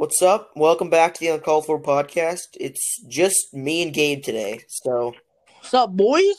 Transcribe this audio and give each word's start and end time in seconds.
What's 0.00 0.22
up? 0.22 0.52
Welcome 0.56 0.88
back 0.88 1.12
to 1.12 1.20
the 1.20 1.34
Uncalled 1.34 1.66
For 1.66 1.78
podcast. 1.78 2.56
It's 2.58 3.02
just 3.06 3.52
me 3.52 3.82
and 3.82 3.92
Gabe 3.92 4.22
today. 4.22 4.64
So, 4.66 5.12
What's 5.58 5.74
up, 5.74 5.94
boys 5.94 6.36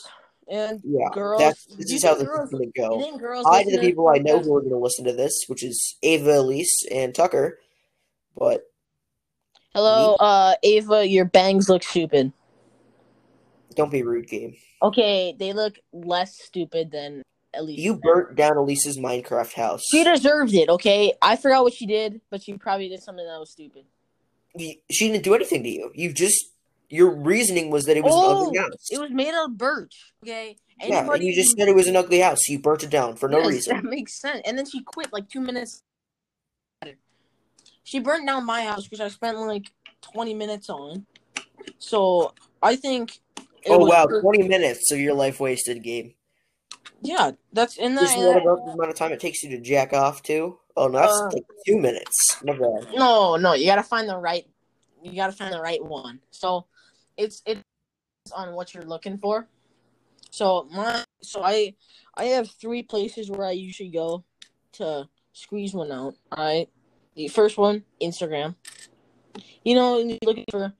and 0.50 0.80
yeah, 0.82 1.06
girls? 1.12 1.40
that's, 1.40 1.66
this 1.76 1.92
is 1.92 2.02
how 2.02 2.14
this 2.14 2.22
is 2.22 2.28
girls- 2.28 2.50
going 2.50 2.72
to 2.72 2.80
go. 2.80 3.44
Hi 3.44 3.62
to 3.62 3.70
the 3.70 3.78
people 3.78 4.08
I 4.08 4.18
know 4.18 4.40
who 4.40 4.56
are 4.56 4.62
going 4.62 4.72
to 4.72 4.78
listen 4.78 5.04
to 5.04 5.12
this, 5.12 5.44
which 5.46 5.62
is 5.62 5.96
Ava, 6.02 6.40
Elise, 6.40 6.84
and 6.90 7.14
Tucker. 7.14 7.60
But 8.36 8.64
Hello, 9.76 10.16
uh, 10.16 10.56
Ava. 10.64 11.06
Your 11.06 11.26
bangs 11.26 11.68
look 11.68 11.84
stupid. 11.84 12.32
don't 13.76 13.92
be 13.92 14.02
rude, 14.02 14.26
Gabe. 14.26 14.54
Okay, 14.82 15.36
they 15.38 15.52
look 15.52 15.76
less 15.92 16.36
stupid 16.36 16.90
than 16.90 17.22
least 17.60 17.80
You 17.82 17.94
burnt 17.94 18.34
down 18.36 18.56
Elise's 18.56 18.98
Minecraft 18.98 19.52
house. 19.52 19.82
She 19.90 20.04
deserved 20.04 20.54
it. 20.54 20.68
Okay, 20.68 21.12
I 21.20 21.36
forgot 21.36 21.64
what 21.64 21.74
she 21.74 21.86
did, 21.86 22.20
but 22.30 22.42
she 22.42 22.54
probably 22.54 22.88
did 22.88 23.02
something 23.02 23.26
that 23.26 23.38
was 23.38 23.50
stupid. 23.50 23.84
She 24.58 25.08
didn't 25.08 25.24
do 25.24 25.34
anything 25.34 25.62
to 25.62 25.68
you. 25.68 25.90
You 25.94 26.12
just 26.12 26.46
your 26.88 27.10
reasoning 27.10 27.70
was 27.70 27.86
that 27.86 27.96
it 27.96 28.04
was 28.04 28.14
an 28.14 28.20
ugly 28.22 28.58
Oh, 28.58 28.62
house. 28.62 28.88
It 28.90 29.00
was 29.00 29.10
made 29.10 29.32
out 29.34 29.46
of 29.50 29.56
birch. 29.56 30.12
Okay, 30.22 30.56
yeah, 30.82 31.10
and 31.10 31.22
you 31.22 31.34
just 31.34 31.54
who- 31.56 31.60
said 31.60 31.68
it 31.68 31.74
was 31.74 31.88
an 31.88 31.96
ugly 31.96 32.20
house, 32.20 32.48
you 32.48 32.58
burnt 32.58 32.82
it 32.84 32.90
down 32.90 33.16
for 33.16 33.28
no 33.28 33.38
Yes, 33.38 33.48
reason. 33.48 33.76
That 33.76 33.84
makes 33.84 34.20
sense. 34.20 34.42
And 34.44 34.56
then 34.58 34.66
she 34.68 34.82
quit 34.82 35.12
like 35.12 35.28
two 35.28 35.40
minutes. 35.40 35.82
Later. 36.84 36.98
She 37.84 37.98
burnt 37.98 38.26
down 38.26 38.44
my 38.44 38.62
house, 38.62 38.90
which 38.90 39.00
I 39.00 39.08
spent 39.08 39.38
like 39.38 39.70
twenty 40.02 40.34
minutes 40.34 40.68
on. 40.68 41.06
So 41.78 42.34
I 42.62 42.76
think. 42.76 43.18
Oh 43.68 43.78
wow, 43.86 44.06
twenty 44.06 44.46
minutes, 44.46 44.90
of 44.92 44.98
your 44.98 45.14
life 45.14 45.40
wasted, 45.40 45.82
Gabe. 45.82 46.12
Yeah, 47.02 47.32
that's 47.52 47.76
in 47.78 47.98
Isn't 47.98 48.20
the. 48.20 48.26
that 48.32 48.42
about 48.42 48.64
the 48.64 48.72
amount 48.72 48.90
of 48.90 48.96
time 48.96 49.12
it 49.12 49.20
takes 49.20 49.42
you 49.42 49.50
to 49.50 49.60
jack 49.60 49.92
off 49.92 50.22
too? 50.22 50.58
Oh 50.76 50.86
no, 50.86 51.00
that's 51.00 51.12
Uh, 51.12 51.30
like 51.32 51.44
two 51.66 51.78
minutes. 51.78 52.36
Bad. 52.44 52.58
No, 52.94 53.36
no, 53.36 53.54
you 53.54 53.66
gotta 53.66 53.82
find 53.82 54.08
the 54.08 54.16
right. 54.16 54.46
You 55.02 55.14
gotta 55.16 55.32
find 55.32 55.52
the 55.52 55.60
right 55.60 55.84
one. 55.84 56.20
So, 56.30 56.66
it's 57.16 57.42
it's 57.44 57.60
on 58.34 58.54
what 58.54 58.72
you're 58.72 58.84
looking 58.84 59.18
for. 59.18 59.48
So 60.30 60.68
my 60.72 61.04
so 61.22 61.42
I 61.42 61.74
I 62.14 62.24
have 62.24 62.50
three 62.50 62.82
places 62.82 63.30
where 63.30 63.46
I 63.46 63.50
usually 63.52 63.90
go 63.90 64.24
to 64.74 65.08
squeeze 65.32 65.74
one 65.74 65.90
out. 65.90 66.14
All 66.30 66.44
right, 66.44 66.68
the 67.16 67.28
first 67.28 67.58
one 67.58 67.84
Instagram. 68.00 68.54
You 69.64 69.74
know, 69.74 70.18
looking 70.24 70.44
for 70.50 70.64
a 70.64 70.74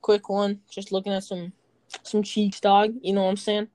quick 0.00 0.28
one, 0.28 0.60
just 0.70 0.90
looking 0.90 1.12
at 1.12 1.24
some 1.24 1.52
some 2.02 2.22
cheeks, 2.22 2.60
dog. 2.60 2.94
You 3.02 3.12
know 3.12 3.24
what 3.24 3.30
I'm 3.30 3.36
saying? 3.36 3.68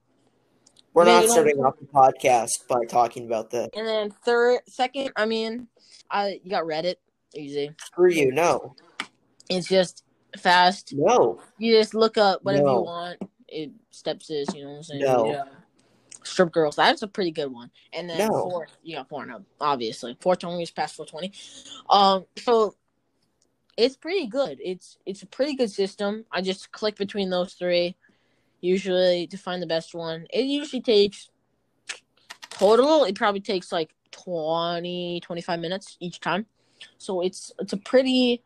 We're 0.94 1.06
not 1.06 1.26
starting 1.30 1.60
off 1.64 1.80
the 1.80 1.86
podcast 1.86 2.68
by 2.68 2.84
talking 2.86 3.26
about 3.26 3.50
that. 3.52 3.70
And 3.76 3.88
then 3.88 4.12
third, 4.26 4.60
second, 4.68 5.12
I 5.16 5.26
mean, 5.26 5.68
I 6.10 6.40
you 6.44 6.50
got 6.52 6.64
Reddit, 6.66 6.96
easy. 7.34 7.72
Screw 7.80 8.12
you. 8.12 8.32
No. 8.32 8.76
It's 9.50 9.68
just 9.68 10.04
fast. 10.38 10.94
No. 10.96 11.40
You 11.58 11.78
just 11.78 11.94
look 11.94 12.18
up 12.18 12.44
whatever 12.44 12.66
No. 12.66 12.74
you 12.80 12.82
want. 12.84 13.20
It 13.48 13.72
steps 13.92 14.30
is, 14.30 14.54
you 14.54 14.64
know 14.64 14.72
what 14.72 14.78
I'm 14.78 14.84
saying? 14.84 15.02
No. 15.02 15.26
Yeah. 15.32 15.44
Strip 16.24 16.52
girls. 16.52 16.76
That's 16.76 17.02
a 17.02 17.08
pretty 17.08 17.32
good 17.32 17.52
one. 17.52 17.72
And 17.94 18.10
then 18.10 18.28
No. 18.30 18.50
four, 18.50 18.68
you 18.84 18.96
got 18.98 19.10
Pornhub, 19.10 19.44
obviously. 19.60 20.18
420 20.22 20.64
is 20.64 20.72
past 20.72 20.96
420. 20.96 21.32
Um, 21.90 22.26
so 22.38 22.76
it's 23.78 23.96
pretty 23.96 24.28
good. 24.28 24.60
It's 24.64 24.98
it's 25.06 25.24
a 25.24 25.28
pretty 25.28 25.56
good 25.56 25.72
system. 25.72 26.26
I 26.32 26.42
just 26.42 26.72
click 26.72 26.96
between 26.98 27.30
those 27.30 27.54
three, 27.54 27.96
usually 28.62 29.28
to 29.28 29.38
find 29.38 29.62
the 29.62 29.68
best 29.68 29.94
one. 29.94 30.28
It 30.32 30.46
usually 30.46 30.82
takes 30.82 31.30
total. 32.52 33.04
It 33.04 33.16
probably 33.16 33.42
takes 33.42 33.72
like 33.72 33.94
20, 34.12 35.20
25 35.22 35.60
minutes 35.60 35.98
each 36.00 36.20
time. 36.20 36.46
So 36.98 37.22
it's 37.22 37.52
it's 37.60 37.74
a 37.74 37.78
pretty 37.78 38.44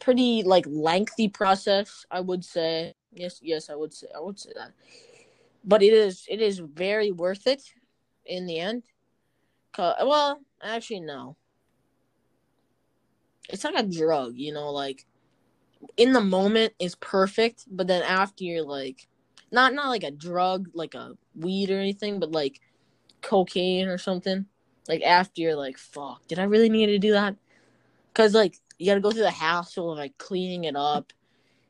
pretty 0.00 0.42
like 0.42 0.66
lengthy 0.68 1.28
process, 1.28 2.04
I 2.10 2.20
would 2.20 2.44
say. 2.44 2.94
Yes, 3.12 3.40
yes, 3.42 3.70
I 3.70 3.74
would 3.74 3.94
say 3.94 4.08
I 4.14 4.20
would 4.20 4.38
say 4.38 4.50
that. 4.56 4.72
But 5.64 5.82
it 5.82 5.92
is 5.92 6.26
it 6.28 6.40
is 6.40 6.58
very 6.58 7.12
worth 7.12 7.46
it 7.46 7.62
in 8.26 8.46
the 8.46 8.58
end. 8.58 8.82
well, 9.78 10.40
actually 10.62 11.00
no. 11.00 11.36
It's 13.48 13.64
like 13.64 13.74
a 13.76 13.82
drug, 13.82 14.34
you 14.36 14.52
know, 14.52 14.70
like 14.70 15.04
in 15.96 16.12
the 16.12 16.20
moment 16.20 16.72
it's 16.78 16.96
perfect, 16.96 17.64
but 17.70 17.86
then 17.86 18.02
after 18.02 18.44
you're 18.44 18.64
like 18.64 19.08
not 19.52 19.74
not 19.74 19.88
like 19.88 20.02
a 20.02 20.10
drug 20.10 20.70
like 20.74 20.94
a 20.94 21.12
weed 21.34 21.70
or 21.70 21.78
anything, 21.78 22.18
but 22.18 22.32
like 22.32 22.60
cocaine 23.20 23.88
or 23.88 23.98
something. 23.98 24.46
Like 24.88 25.02
after 25.02 25.40
you're 25.42 25.54
like, 25.54 25.78
fuck, 25.78 26.26
did 26.26 26.38
I 26.38 26.44
really 26.44 26.68
need 26.68 26.86
to 26.86 26.98
do 26.98 27.12
that? 27.12 27.36
Cause 28.14 28.34
like 28.34 28.56
you 28.78 28.86
gotta 28.86 29.00
go 29.00 29.10
through 29.10 29.22
the 29.22 29.30
hassle 29.30 29.92
of 29.92 29.98
like 29.98 30.18
cleaning 30.18 30.64
it 30.64 30.74
up, 30.76 31.12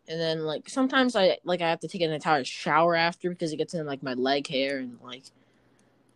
and 0.09 0.19
then 0.19 0.41
like 0.41 0.69
sometimes 0.69 1.15
I 1.15 1.38
like 1.44 1.60
I 1.60 1.69
have 1.69 1.81
to 1.81 1.88
take 1.88 2.00
an 2.00 2.12
entire 2.12 2.44
shower 2.44 2.97
after 2.97 3.28
because 3.31 3.53
it 3.53 3.59
gets 3.59 3.75
in 3.75 3.87
like 3.87 4.03
my 4.03 4.14
leg 4.14 4.49
hair 4.49 4.78
and 4.78 4.99
like 5.03 5.25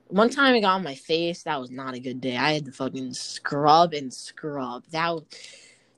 one 0.09 0.31
time 0.31 0.54
it 0.54 0.60
got 0.60 0.75
on 0.77 0.84
my 0.84 0.94
face. 0.94 1.43
That 1.43 1.60
was 1.60 1.71
not 1.71 1.94
a 1.94 2.00
good 2.00 2.21
day. 2.21 2.37
I 2.37 2.53
had 2.53 2.65
to 2.66 2.72
fucking 2.72 3.12
scrub 3.15 3.93
and 3.93 4.12
scrub. 4.12 4.84
That 4.91 5.15
was- 5.15 5.25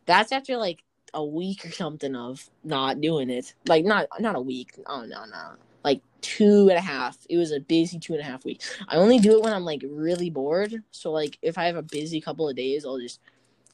that's 0.06 0.32
after 0.32 0.56
like 0.56 0.82
a 1.18 1.24
week 1.24 1.66
or 1.66 1.72
something 1.72 2.14
of 2.14 2.48
not 2.62 3.00
doing 3.00 3.28
it. 3.28 3.52
Like 3.66 3.84
not 3.84 4.06
not 4.20 4.36
a 4.36 4.40
week. 4.40 4.70
Oh 4.86 5.02
no 5.02 5.24
no. 5.24 5.54
Like 5.84 6.00
two 6.20 6.68
and 6.68 6.78
a 6.78 6.80
half. 6.80 7.18
It 7.28 7.36
was 7.36 7.50
a 7.50 7.58
busy 7.58 7.98
two 7.98 8.12
and 8.14 8.22
a 8.22 8.24
half 8.24 8.44
weeks. 8.44 8.72
I 8.88 8.96
only 8.96 9.18
do 9.18 9.36
it 9.36 9.42
when 9.42 9.52
I'm 9.52 9.64
like 9.64 9.82
really 9.84 10.30
bored. 10.30 10.72
So 10.92 11.10
like 11.10 11.36
if 11.42 11.58
I 11.58 11.64
have 11.64 11.74
a 11.76 11.82
busy 11.82 12.20
couple 12.20 12.48
of 12.48 12.54
days, 12.54 12.86
I'll 12.86 13.00
just 13.00 13.20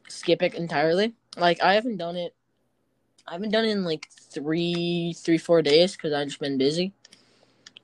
skip 0.08 0.42
it 0.42 0.54
entirely. 0.54 1.14
Like 1.36 1.62
I 1.62 1.74
haven't 1.74 1.98
done 1.98 2.16
it. 2.16 2.34
I 3.28 3.32
haven't 3.32 3.50
done 3.50 3.66
it 3.66 3.72
in 3.72 3.84
like 3.84 4.08
three, 4.10 5.14
three, 5.14 5.38
four 5.38 5.60
days 5.60 5.92
because 5.92 6.14
I've 6.14 6.28
just 6.28 6.40
been 6.40 6.56
busy. 6.56 6.94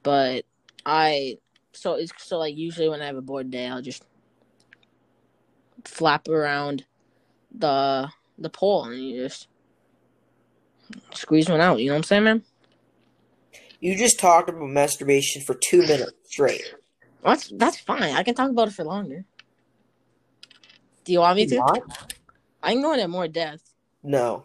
But 0.02 0.46
I 0.86 1.36
so 1.72 1.94
it's 1.94 2.12
so 2.16 2.38
like 2.38 2.56
usually 2.56 2.88
when 2.88 3.02
I 3.02 3.06
have 3.06 3.16
a 3.16 3.22
bored 3.22 3.50
day, 3.50 3.66
I'll 3.68 3.82
just 3.82 4.04
flap 5.84 6.28
around 6.28 6.84
the 7.54 8.08
the 8.38 8.50
pole 8.50 8.84
and 8.84 9.02
you 9.02 9.22
just 9.22 9.48
squeeze 11.14 11.48
one 11.48 11.60
out. 11.60 11.80
You 11.80 11.86
know 11.88 11.94
what 11.94 11.98
I'm 11.98 12.02
saying, 12.04 12.24
man? 12.24 12.42
You 13.80 13.96
just 13.96 14.20
talked 14.20 14.48
about 14.48 14.68
masturbation 14.68 15.42
for 15.42 15.54
two 15.54 15.80
minutes 15.82 16.12
straight. 16.24 16.74
That's 17.22 17.48
that's 17.56 17.78
fine. 17.78 18.14
I 18.14 18.22
can 18.22 18.34
talk 18.34 18.50
about 18.50 18.68
it 18.68 18.74
for 18.74 18.84
longer. 18.84 19.24
Do 21.04 21.12
you 21.12 21.20
want 21.20 21.36
me 21.36 21.46
to? 21.46 21.58
What? 21.58 21.82
I 22.62 22.72
can 22.72 22.82
go 22.82 22.92
into 22.92 23.08
more 23.08 23.28
depth. 23.28 23.72
No. 24.02 24.44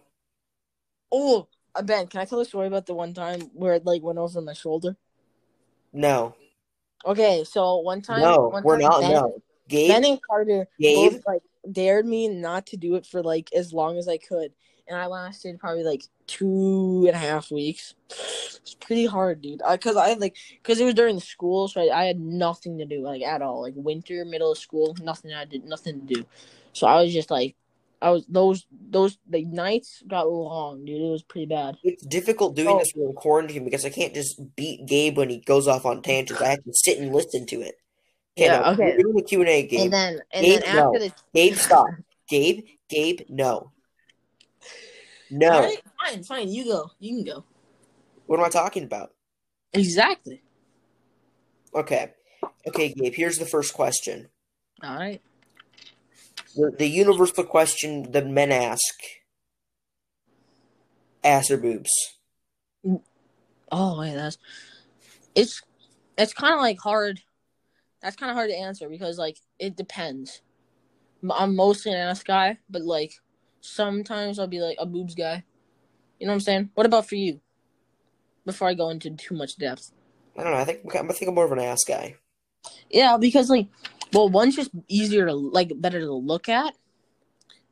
Oh, 1.12 1.48
uh, 1.76 1.82
Ben, 1.82 2.08
can 2.08 2.22
I 2.22 2.26
tell 2.26 2.40
a 2.40 2.46
story 2.46 2.68
about 2.68 2.86
the 2.86 2.94
one 2.94 3.14
time 3.14 3.42
where 3.54 3.74
it 3.74 3.86
like 3.86 4.02
went 4.02 4.18
over 4.20 4.42
my 4.42 4.54
shoulder? 4.54 4.96
No. 5.94 6.36
Okay, 7.06 7.44
so 7.44 7.78
one 7.78 8.02
time, 8.02 8.22
No. 8.22 8.50
one 8.50 8.64
We're 8.64 8.80
time 8.80 8.90
not. 8.90 9.02
Ben, 9.02 9.12
No. 9.12 9.42
Gabe. 9.68 9.90
Ben 9.90 10.06
and 10.06 10.20
Carter 10.22 10.68
Gabe. 10.80 11.12
both 11.14 11.24
like 11.28 11.42
dared 11.72 12.06
me 12.06 12.28
not 12.28 12.68
to 12.68 12.78
do 12.78 12.96
it 12.96 13.06
for 13.06 13.22
like 13.22 13.52
as 13.54 13.74
long 13.74 13.98
as 13.98 14.08
I 14.08 14.18
could, 14.18 14.52
and 14.88 14.97
I 14.97 15.06
lasted 15.07 15.59
probably 15.59 15.84
like 15.84 16.03
two 16.28 17.06
and 17.07 17.16
a 17.16 17.19
half 17.19 17.51
weeks. 17.51 17.96
It's 18.09 18.75
pretty 18.79 19.06
hard, 19.06 19.41
dude. 19.41 19.62
I, 19.62 19.75
Because 19.75 19.96
I, 19.96 20.13
like, 20.13 20.35
because 20.62 20.79
it 20.79 20.85
was 20.85 20.94
during 20.94 21.16
the 21.16 21.22
school, 21.22 21.68
so 21.68 21.81
I, 21.81 22.01
I 22.01 22.06
had 22.06 22.19
nothing 22.19 22.78
to 22.79 22.85
do 22.85 23.01
like 23.01 23.22
at 23.22 23.41
all. 23.41 23.62
Like 23.62 23.73
winter, 23.75 24.25
middle 24.25 24.51
of 24.51 24.57
school, 24.57 24.96
nothing. 25.01 25.34
I 25.34 25.46
did 25.46 25.66
nothing 25.66 26.06
to 26.07 26.13
do, 26.16 26.25
so 26.73 26.88
I 26.88 27.01
was 27.01 27.13
just 27.13 27.31
like, 27.31 27.56
I 28.01 28.09
was 28.12 28.25
those 28.28 28.66
those 28.90 29.18
the 29.29 29.46
nights 29.46 30.03
got 30.07 30.29
long, 30.29 30.85
dude. 30.85 31.02
It 31.02 31.12
was 31.12 31.23
pretty 31.23 31.47
bad. 31.47 31.78
It's 31.84 32.06
difficult 32.06 32.56
doing 32.56 32.75
Oh. 32.75 32.79
this 32.79 32.91
when 32.96 33.16
I'm 33.57 33.63
because 33.63 33.85
I 33.85 33.90
can't 33.90 34.13
just 34.13 34.40
beat 34.56 34.85
Gabe 34.85 35.17
when 35.17 35.29
he 35.29 35.40
goes 35.40 35.67
off 35.67 35.85
on 35.85 36.02
tangents. 36.02 36.41
I 36.41 36.50
have 36.50 36.63
to 36.63 36.73
sit 36.73 37.00
and 37.00 37.13
listen 37.13 37.46
to 37.47 37.62
it. 37.62 37.75
Yeah, 38.35 38.59
no, 38.59 38.63
okay. 38.73 38.91
We're 38.91 38.97
doing 38.97 39.16
the 39.16 39.22
Q 39.23 39.40
and 39.41 39.50
A, 39.50 39.66
Gabe. 39.66 39.79
And 39.81 39.94
then 39.94 40.19
and 40.34 40.46
Gabe, 40.46 40.62
then 40.62 40.75
no. 40.75 40.88
after 40.96 41.00
the 41.07 41.13
Gabe, 41.34 41.56
stop. 41.56 41.88
Gabe, 42.29 42.66
Gabe, 42.90 43.22
no. 43.29 43.72
No. 45.30 45.62
Right, 45.62 45.82
fine, 46.00 46.24
fine. 46.24 46.50
You 46.50 46.66
go. 46.66 46.92
You 47.00 47.16
can 47.16 47.24
go. 47.24 47.44
What 48.28 48.40
am 48.40 48.46
I 48.46 48.50
talking 48.50 48.84
about? 48.84 49.14
Exactly. 49.74 50.42
Okay. 51.74 52.14
Okay, 52.68 52.94
Gabe, 52.94 53.14
here's 53.14 53.38
the 53.38 53.46
first 53.46 53.74
question. 53.74 54.30
All 54.84 54.96
right. 54.96 55.22
The, 56.56 56.72
the 56.78 56.88
universal 56.88 57.44
question 57.44 58.12
that 58.12 58.28
men 58.28 58.52
ask 58.52 58.96
ass 61.24 61.52
or 61.52 61.58
boobs? 61.58 61.92
Oh 63.72 64.00
wait, 64.00 64.14
that's 64.14 64.38
it's 65.34 65.62
it's 66.18 66.34
kind 66.34 66.54
of 66.54 66.62
like 66.62 66.80
hard. 66.80 67.22
That's 68.02 68.16
kind 68.16 68.30
of 68.30 68.36
hard 68.36 68.50
to 68.50 68.56
answer 68.56 68.88
because 68.88 69.18
like 69.18 69.38
it 69.60 69.76
depends. 69.76 70.42
I'm 71.30 71.56
mostly 71.56 71.92
an 71.92 71.98
ass 71.98 72.24
guy, 72.24 72.60
but 72.70 72.84
like 72.84 73.14
sometimes 73.66 74.40
I'll 74.40 74.47
be 74.47 74.62
like 74.62 74.78
a 74.79 74.85
boobs 74.85 75.16
guy. 75.16 75.44
You 76.20 76.28
know 76.28 76.32
what 76.32 76.35
I'm 76.35 76.41
saying? 76.41 76.70
What 76.76 76.85
about 76.85 77.08
for 77.08 77.16
you? 77.16 77.41
Before 78.46 78.67
I 78.67 78.73
go 78.73 78.90
into 78.90 79.09
too 79.12 79.35
much 79.35 79.58
depth. 79.58 79.91
I 80.38 80.44
don't 80.44 80.52
know. 80.52 80.59
I 80.59 80.66
think 80.66 80.82
I'm 80.96 81.09
think 81.09 81.28
I'm 81.28 81.35
more 81.35 81.46
of 81.46 81.52
an 81.52 81.59
ass 81.59 81.84
guy. 81.84 82.16
Yeah, 82.90 83.17
because 83.17 83.50
like, 83.50 83.67
well, 84.14 84.29
one's 84.29 84.56
just 84.56 84.72
easier 84.88 85.26
to 85.26 85.34
like, 85.34 85.72
better 85.76 86.00
to 86.00 86.14
look 86.14 86.47
at, 86.47 86.76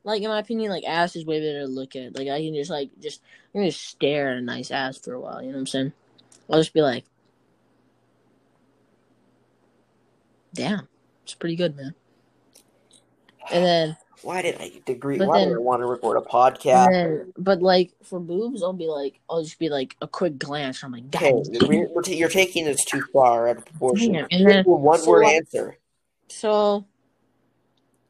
like 0.02 0.22
in 0.22 0.28
my 0.28 0.38
opinion, 0.38 0.70
like 0.70 0.84
ass 0.84 1.16
is 1.16 1.24
way 1.24 1.40
better 1.40 1.60
to 1.60 1.66
look 1.66 1.96
at. 1.96 2.14
Like 2.14 2.28
I 2.28 2.40
can 2.40 2.54
just 2.54 2.70
like 2.70 2.90
just 3.00 3.22
I 3.54 3.58
can 3.58 3.66
just 3.66 3.86
stare 3.86 4.32
at 4.32 4.38
a 4.38 4.42
nice 4.42 4.70
ass 4.70 4.98
for 4.98 5.14
a 5.14 5.20
while. 5.20 5.40
You 5.40 5.48
know 5.48 5.54
what 5.54 5.60
I'm 5.60 5.66
saying? 5.66 5.92
I'll 6.50 6.58
just 6.58 6.74
be 6.74 6.82
like, 6.82 7.04
damn, 10.52 10.88
it's 11.22 11.34
pretty 11.34 11.56
good, 11.56 11.76
man. 11.76 11.94
And 13.52 13.64
then, 13.64 13.96
Why 14.22 14.42
did 14.42 14.56
I 14.60 14.70
agree? 14.86 15.18
But 15.18 15.28
Why 15.28 15.40
then- 15.40 15.48
did 15.48 15.56
I 15.56 15.60
want 15.60 15.82
to 15.82 15.86
record 15.86 16.16
a 16.16 16.20
podcast? 16.20 16.90
then, 16.90 17.32
but 17.36 17.60
like 17.62 17.92
for 18.02 18.20
boobs, 18.20 18.62
I'll 18.62 18.72
be 18.72 18.86
like, 18.86 19.20
I'll 19.28 19.42
just 19.42 19.58
be 19.58 19.68
like 19.68 19.96
a 20.00 20.06
quick 20.08 20.38
glance. 20.38 20.82
I'm 20.82 20.92
like, 20.92 21.04
Okay, 21.14 21.32
God, 21.32 21.68
we're, 21.68 21.88
we're 21.88 22.02
you're 22.06 22.28
taking 22.28 22.64
this 22.64 22.84
too 22.84 23.02
far 23.12 23.48
out 23.48 23.58
of 23.58 23.64
proportion. 23.66 24.12
Damn, 24.12 24.26
and 24.30 24.46
then- 24.48 24.64
one 24.64 24.98
so 25.00 25.10
word 25.10 25.24
what- 25.24 25.34
answer. 25.34 25.76
so 26.28 26.84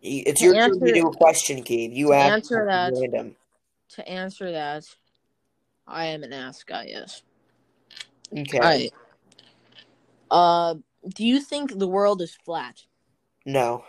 It's 0.02 0.42
your 0.42 0.54
turn 0.54 0.62
answer- 0.72 0.86
to 0.86 0.92
do 0.92 1.06
a 1.08 1.12
question, 1.16 1.62
Gabe. 1.62 1.92
You 1.92 2.12
ask 2.12 2.32
answer 2.32 2.66
that- 2.66 2.92
random. 2.94 3.36
to 3.90 4.08
answer 4.08 4.52
that, 4.52 4.84
I 5.86 6.06
am 6.06 6.22
an 6.22 6.32
ass 6.32 6.62
guy. 6.64 6.86
Yes. 6.88 7.22
Okay. 8.36 8.58
All 8.58 8.64
right. 8.64 8.92
Uh, 10.30 10.74
do 11.14 11.24
you 11.24 11.40
think 11.40 11.78
the 11.78 11.86
world 11.86 12.20
is 12.22 12.36
flat? 12.44 12.82
No. 13.46 13.84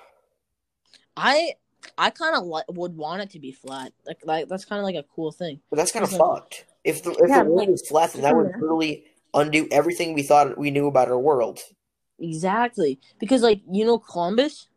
I 1.17 1.53
I 1.97 2.09
kind 2.09 2.35
of 2.35 2.45
li- 2.45 2.63
would 2.69 2.95
want 2.95 3.21
it 3.21 3.29
to 3.31 3.39
be 3.39 3.51
flat. 3.51 3.93
Like, 4.05 4.19
like 4.25 4.47
that's 4.47 4.65
kind 4.65 4.79
of 4.79 4.85
like 4.85 4.95
a 4.95 5.05
cool 5.15 5.31
thing. 5.31 5.59
But 5.69 5.77
that's 5.77 5.91
kind 5.91 6.03
of 6.03 6.09
Okay. 6.09 6.17
fucked. 6.17 6.65
If 6.83 7.03
the 7.03 7.11
if 7.11 7.29
Yeah, 7.29 7.43
the 7.43 7.49
world 7.49 7.57
like- 7.59 7.69
was 7.69 7.87
flat, 7.87 8.13
then 8.13 8.21
that 8.23 8.35
would 8.35 8.47
Yeah. 8.53 8.59
totally 8.59 9.05
undo 9.33 9.67
everything 9.71 10.13
we 10.13 10.23
thought 10.23 10.57
we 10.57 10.71
knew 10.71 10.87
about 10.87 11.07
our 11.09 11.19
world. 11.19 11.59
Exactly, 12.19 12.99
because 13.19 13.41
like 13.41 13.61
you 13.69 13.83
know 13.85 13.99
Columbus, 13.99 14.67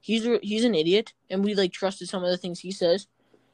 he's 0.00 0.26
a, 0.26 0.38
he's 0.42 0.64
an 0.64 0.74
idiot, 0.74 1.12
and 1.30 1.44
we 1.44 1.54
like 1.54 1.72
trusted 1.72 2.08
some 2.08 2.24
of 2.24 2.30
the 2.30 2.36
things 2.36 2.60
he 2.60 2.72
says. 2.72 3.06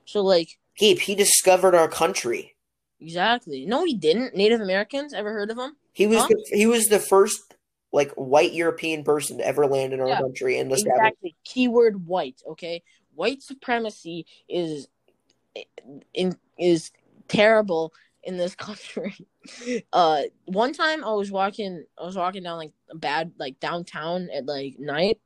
So 0.07 0.23
like 0.23 0.59
Gabe, 0.79 0.99
he 0.99 1.15
discovered 1.15 1.75
our 1.75 1.89
country. 1.89 2.55
exactly, 3.01 3.67
no, 3.67 3.85
he 3.85 3.95
didn't. 3.95 4.35
Native 4.35 4.61
Americans, 4.63 5.13
ever 5.13 5.33
heard 5.33 5.51
of 5.51 5.59
him? 5.59 5.77
He 5.93 6.07
was 6.07 6.23
Huh? 6.23 6.29
the, 6.31 6.57
he 6.57 6.67
was 6.67 6.87
the 6.87 6.99
first 6.99 7.55
like 7.93 8.11
white 8.15 8.53
European 8.55 9.05
person 9.05 9.39
to 9.39 9.47
ever 9.47 9.67
land 9.67 9.93
in 9.93 10.01
our 10.01 10.09
Yeah, 10.09 10.19
country 10.21 10.59
and 10.59 10.73
establish. 10.73 10.97
Exactly. 10.99 11.37
Keyword 11.45 12.07
white. 12.07 12.41
Okay, 12.49 12.83
white 13.15 13.43
supremacy 13.43 14.27
is 14.49 14.89
in 16.13 16.37
is 16.59 16.91
terrible 17.29 17.93
in 18.23 18.37
this 18.37 18.55
country. 18.67 19.15
Uh, 19.93 20.23
one 20.47 20.73
time 20.73 21.05
I 21.05 21.13
was 21.13 21.31
walking, 21.31 21.85
I 22.01 22.05
was 22.05 22.17
walking 22.17 22.43
down 22.43 22.59
like 22.59 22.73
a 22.91 22.97
bad 22.97 23.33
like 23.39 23.61
downtown 23.61 24.29
at 24.35 24.47
like 24.47 24.79
night, 24.79 25.21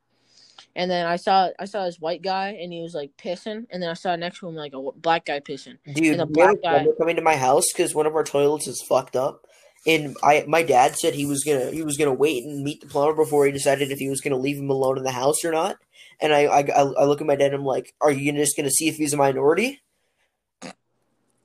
and 0.74 0.90
then 0.90 1.06
I 1.06 1.16
saw 1.16 1.48
I 1.58 1.64
saw 1.66 1.84
this 1.84 2.00
white 2.00 2.22
guy 2.22 2.58
and 2.60 2.72
he 2.72 2.82
was 2.82 2.94
like 2.94 3.10
pissing, 3.16 3.66
and 3.70 3.82
then 3.82 3.88
I 3.90 3.94
saw 3.94 4.16
next 4.16 4.40
to 4.40 4.48
him 4.48 4.54
like 4.56 4.74
a 4.74 4.90
black 4.96 5.26
guy 5.26 5.40
pissing. 5.40 5.78
Dude, 5.94 6.12
And 6.18 6.22
a 6.22 6.26
we 6.26 6.40
had 6.40 6.60
black 6.60 6.84
guy- 6.84 6.86
coming 6.98 7.16
to 7.16 7.22
my 7.22 7.36
house 7.36 7.64
because 7.72 7.94
one 7.94 8.06
of 8.06 8.14
our 8.14 8.24
toilets 8.24 8.66
is 8.66 8.82
fucked 8.88 9.14
up, 9.16 9.42
and 9.86 10.16
I 10.22 10.44
my 10.48 10.62
dad 10.62 10.96
said 10.96 11.14
he 11.14 11.26
was 11.26 11.44
gonna 11.44 11.70
he 11.70 11.82
was 11.82 11.96
gonna 11.96 12.12
wait 12.14 12.42
and 12.44 12.64
meet 12.64 12.80
the 12.80 12.88
plumber 12.88 13.14
before 13.14 13.46
he 13.46 13.52
decided 13.52 13.92
if 13.92 13.98
he 13.98 14.08
was 14.08 14.20
gonna 14.20 14.36
leave 14.36 14.58
him 14.58 14.70
alone 14.70 14.98
in 14.98 15.04
the 15.04 15.12
house 15.12 15.44
or 15.44 15.52
not. 15.52 15.76
And 16.20 16.32
I 16.32 16.44
I, 16.44 16.60
I 16.60 17.04
look 17.04 17.20
at 17.20 17.26
my 17.26 17.36
dad 17.36 17.52
and 17.52 17.56
I'm 17.56 17.64
like, 17.64 17.94
are 18.00 18.10
you 18.10 18.32
just 18.32 18.56
gonna 18.56 18.70
see 18.70 18.88
if 18.88 18.96
he's 18.96 19.12
a 19.12 19.16
minority? 19.16 19.80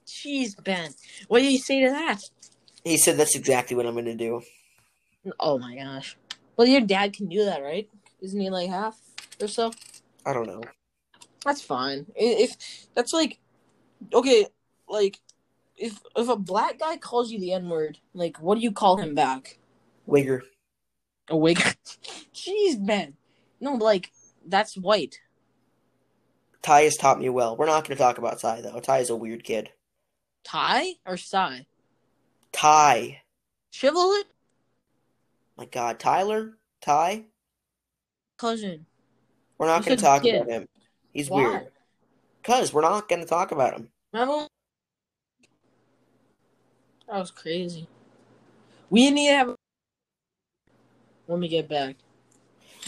Jeez, 0.06 0.62
Ben, 0.64 0.92
what 1.28 1.40
do 1.40 1.46
you 1.46 1.58
say 1.58 1.82
to 1.84 1.90
that? 1.90 2.20
He 2.84 2.98
said 2.98 3.18
that's 3.18 3.36
exactly 3.36 3.76
what 3.76 3.86
I'm 3.86 3.96
gonna 3.96 4.16
do. 4.16 4.42
Oh 5.40 5.58
my 5.58 5.76
gosh. 5.76 6.18
Well, 6.58 6.68
your 6.68 6.82
dad 6.82 7.14
can 7.14 7.28
do 7.28 7.46
that, 7.46 7.64
right? 7.64 7.90
Isn't 8.22 8.40
he 8.40 8.50
like 8.50 8.70
half 8.70 8.98
or 9.42 9.48
so? 9.48 9.72
I 10.26 10.34
don't 10.34 10.48
know. 10.48 10.62
That's 11.46 11.62
fine. 11.62 12.06
If 12.16 12.56
that's 12.96 13.14
like 13.14 13.40
okay, 14.14 14.48
like 14.88 15.20
if 15.78 16.00
if 16.16 16.30
a 16.30 16.36
black 16.36 16.80
guy 16.80 16.98
calls 16.98 17.32
you 17.32 17.40
the 17.40 17.54
N 17.54 17.70
word, 17.70 18.00
like 18.14 18.38
what 18.38 18.56
do 18.56 18.62
you 18.62 18.72
call 18.72 18.98
him 18.98 19.16
back? 19.16 19.58
Wigger. 20.08 20.42
A 21.30 21.36
wigger. 21.36 21.76
Jeez, 22.34 22.80
man. 22.80 23.16
No, 23.60 23.74
like 23.74 24.12
that's 24.48 24.78
white. 24.78 25.20
Ty 26.62 26.82
has 26.82 26.96
taught 26.96 27.20
me 27.20 27.30
well. 27.30 27.58
We're 27.58 27.66
not 27.66 27.88
gonna 27.88 27.98
talk 27.98 28.18
about 28.18 28.40
Ty 28.40 28.62
though. 28.62 28.80
Ty 28.80 29.00
is 29.00 29.10
a 29.10 29.16
weird 29.16 29.44
kid. 29.44 29.70
Ty 30.44 30.94
or 31.06 31.18
Psy? 31.18 31.62
Ty. 32.52 33.22
Chivalry? 33.72 34.24
My 35.58 35.66
God, 35.66 36.00
Tyler, 36.00 36.58
Ty. 36.82 37.26
Cousin. 38.38 38.86
We're 39.58 39.68
not 39.68 39.86
gonna 39.86 39.98
talk 39.98 40.24
kid. 40.24 40.36
about 40.36 40.50
him. 40.50 40.68
He's 41.12 41.30
Why? 41.30 41.44
weird. 41.44 41.68
Cause 42.44 42.74
we're 42.74 42.82
not 42.82 43.08
gonna 43.08 43.26
talk 43.26 43.52
about 43.52 43.74
him. 43.74 43.90
Remember? 44.12 44.48
That 47.08 47.20
was 47.20 47.32
crazy. 47.32 47.88
We 48.90 49.10
need 49.12 49.28
to 49.28 49.34
have 49.34 49.56
when 51.26 51.40
we 51.40 51.48
get 51.48 51.68
back. 51.68 51.96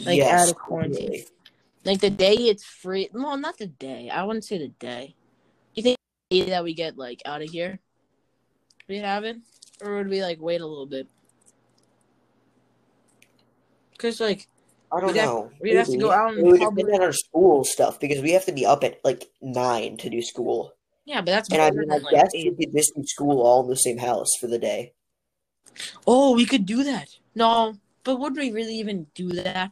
Like, 0.03 0.17
yes, 0.17 0.41
out 0.43 0.49
of 0.49 0.55
quarantine. 0.57 1.11
definitely. 1.11 1.34
Like 1.85 2.01
the 2.01 2.09
day 2.09 2.33
it's 2.33 2.63
free. 2.65 3.09
Well, 3.13 3.37
not 3.37 3.57
the 3.57 3.67
day. 3.67 4.09
I 4.09 4.23
wouldn't 4.23 4.43
say 4.45 4.57
the 4.57 4.69
day. 4.69 5.15
You 5.75 5.83
think 5.83 5.97
the 6.31 6.41
day 6.43 6.49
that 6.49 6.63
we 6.63 6.73
get 6.73 6.97
like 6.97 7.21
out 7.25 7.41
of 7.43 7.49
here, 7.49 7.79
we 8.89 8.97
have 8.97 9.23
it, 9.23 9.37
or 9.81 9.97
would 9.97 10.09
we 10.09 10.21
like 10.23 10.41
wait 10.41 10.61
a 10.61 10.65
little 10.65 10.87
bit? 10.87 11.07
Cause 13.97 14.19
like 14.19 14.47
I 14.91 14.99
don't 14.99 15.13
We'd 15.13 15.17
have- 15.19 15.25
know. 15.29 15.51
we'd 15.61 15.75
have 15.75 15.87
to 15.87 15.97
go 15.97 16.11
out 16.11 16.29
and. 16.35 16.39
It 16.39 16.43
would 16.51 16.59
public. 16.59 16.85
depend 16.85 17.01
on 17.01 17.07
our 17.07 17.13
school 17.13 17.63
stuff 17.63 17.99
because 17.99 18.21
we 18.21 18.31
have 18.31 18.45
to 18.45 18.51
be 18.51 18.65
up 18.65 18.83
at 18.83 18.99
like 19.03 19.29
nine 19.41 19.97
to 19.97 20.09
do 20.09 20.21
school. 20.21 20.73
yeah, 21.05 21.21
but 21.21 21.27
that's 21.27 21.49
And 21.51 21.61
I 21.61 21.71
mean, 21.71 21.91
I 21.91 21.97
like, 21.97 22.11
guess 22.13 22.31
eight. 22.33 22.55
we 22.57 22.65
could 22.65 22.75
just 22.75 22.95
do 22.95 23.03
school 23.05 23.41
all 23.41 23.63
in 23.63 23.69
the 23.69 23.75
same 23.75 23.97
house 23.97 24.29
for 24.39 24.47
the 24.47 24.59
day. 24.59 24.93
Oh, 26.07 26.33
we 26.35 26.45
could 26.45 26.65
do 26.65 26.83
that. 26.83 27.09
No, 27.35 27.75
but 28.03 28.17
would 28.17 28.35
we 28.35 28.51
really 28.51 28.75
even 28.75 29.07
do 29.13 29.29
that? 29.33 29.71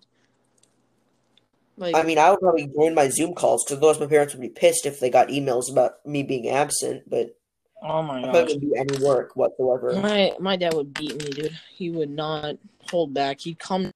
Like, 1.75 1.95
I 1.95 2.03
mean, 2.03 2.19
I 2.19 2.29
would 2.29 2.39
probably 2.39 2.67
join 2.67 2.93
my 2.93 3.09
Zoom 3.09 3.33
calls 3.33 3.63
because 3.63 3.77
otherwise 3.77 3.99
my 3.99 4.05
parents 4.05 4.33
would 4.33 4.41
be 4.41 4.49
pissed 4.49 4.85
if 4.85 4.99
they 4.99 5.09
got 5.09 5.29
emails 5.29 5.71
about 5.71 6.05
me 6.05 6.21
being 6.21 6.49
absent. 6.49 7.09
But 7.09 7.35
oh 7.81 8.03
my 8.03 8.19
I 8.19 8.31
gosh. 8.31 8.47
couldn't 8.47 8.59
do 8.59 8.75
any 8.75 9.03
work 9.03 9.35
whatsoever. 9.35 9.93
My 9.93 10.33
my 10.39 10.55
dad 10.55 10.75
would 10.75 10.93
beat 10.93 11.17
me, 11.23 11.31
dude. 11.31 11.57
He 11.71 11.89
would 11.89 12.11
not 12.11 12.57
hold 12.91 13.13
back. 13.13 13.41
He'd 13.41 13.57
come 13.57 13.91